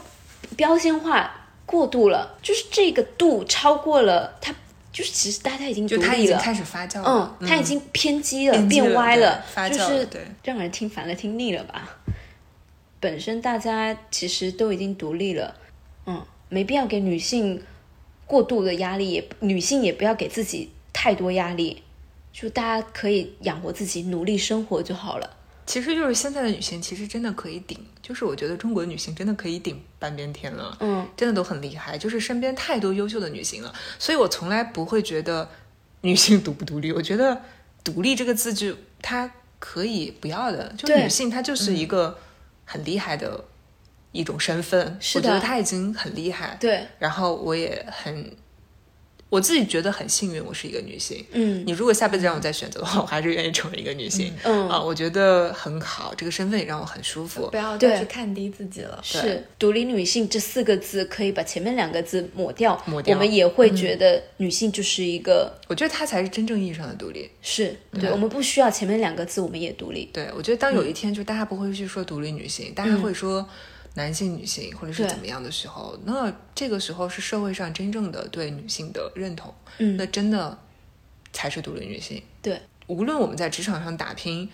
[0.58, 1.32] 标签化
[1.66, 4.54] 过度了，就是这个度超过了它，
[4.92, 10.28] 就是其实大家已经独就它已经开始发酵了，嗯，它已经偏激了，变歪了，发就是酵了对。
[10.44, 11.88] 让人听烦了、听腻了吧。
[13.00, 15.56] 本身大家其实都已经独立了，
[16.06, 17.62] 嗯，没必要给女性
[18.26, 21.84] 过度的压力，也女性也不要给自己太多压力，
[22.32, 25.30] 就大家可以养活自己，努力生活就好了。
[25.66, 35.50] 其实就是现在的女性，其实真的可以顶，就是我觉得中国的女性真的可以顶半边天了，嗯，真的都很厉害，就是身边太多优秀的女性了，所以我从来不会觉得
[36.02, 37.42] 女性独不独立，我觉得
[37.84, 42.20] 独立这个字就它可以不要的，就女性她就是一个
[42.64, 43.44] 很厉害的
[44.16, 48.32] 一种身份，是的我觉得她已经很厉害，对，然后我也很。
[49.28, 51.26] 我自己觉得很幸运，我是一个女性。
[51.32, 54.32] 嗯你如果下辈子让我再选择的话，我还是愿意成为一个女性。
[54.44, 57.58] 嗯啊，我觉得很好，这个身份也让我很舒服不。
[57.58, 58.98] 要对再去看低自己了。
[59.04, 67.30] 是独立女性这四个字可以把前面两个字抹掉，抹掉我们也会觉得女性就是一个、我觉得她才是真正意义上的独立。
[67.42, 70.08] 是对，我们不需要前面两个字，我们也独立。
[70.14, 73.46] 对，我觉得当有一天就大家不会去说独立女性，大家会说
[73.96, 80.58] 男性、女性或者是怎么样的时候，那这个时候是社会上真正的对女性的认同，嗯那真的
[81.34, 82.22] 才是独立女性。
[82.42, 84.50] 对，无论我们在职场上打拼，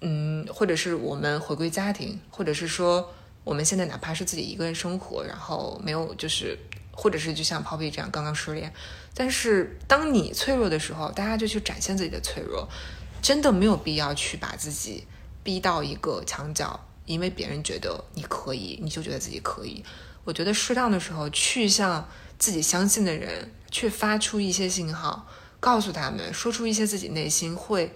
[0.00, 3.12] 嗯，或者是我们回归家庭，或者是说
[3.44, 6.58] 我们现在哪怕是自己一个人生活，然后没有就是，
[6.92, 8.72] 或者是就像 Poppy 这样刚刚失恋，
[9.14, 12.68] 但是当你脆弱的时候，大家就去展现自己的脆弱，
[13.20, 15.06] 真的没有必要去把自己
[15.42, 19.84] 逼到一个墙角，因为别人觉得你可以，你就觉得自己可以。
[20.24, 25.26] 我觉得适当的时候去向自己相信的人去发出一些信号，
[25.58, 27.92] 告诉他们，说出一些自己内心会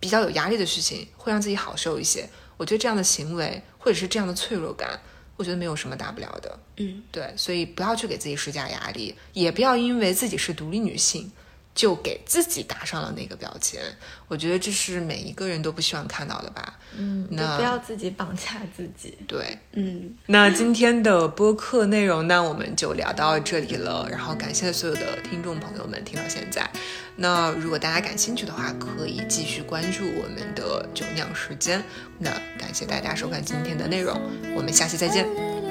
[0.00, 2.28] 比较有压力的事情，会让自己好受一些。
[2.56, 5.00] 我觉得这样的行为或者是这样的脆弱感，
[5.36, 6.58] 我觉得没有什么大不了的。
[6.76, 11.30] 嗯，对，所以不要去给自己施加压力，也不要因为自己是独立女性。
[11.74, 13.82] 就给自己打上了那个标签，
[14.28, 16.78] 我觉得这是每一个人都不希望看到的吧。
[16.96, 19.18] 嗯，那不要自己绑架自己。
[19.26, 24.06] 对，嗯，那今天的播客内容呢，我们就聊到这里了。
[24.08, 26.70] 然后感谢所有的听众朋友们听到现在。
[27.16, 31.82] 那如果大家感兴趣的话，可以继续关注我们的酒酿时间。
[32.18, 34.20] 那感谢大家收看今天的内容，
[34.54, 35.26] 我们下期再见。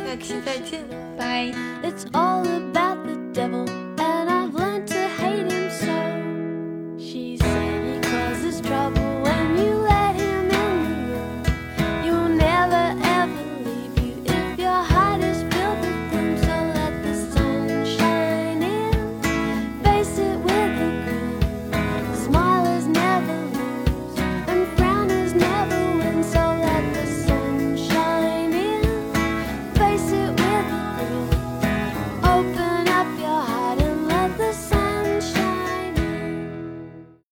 [0.05, 0.83] 下期再见。
[1.17, 1.53] 拜。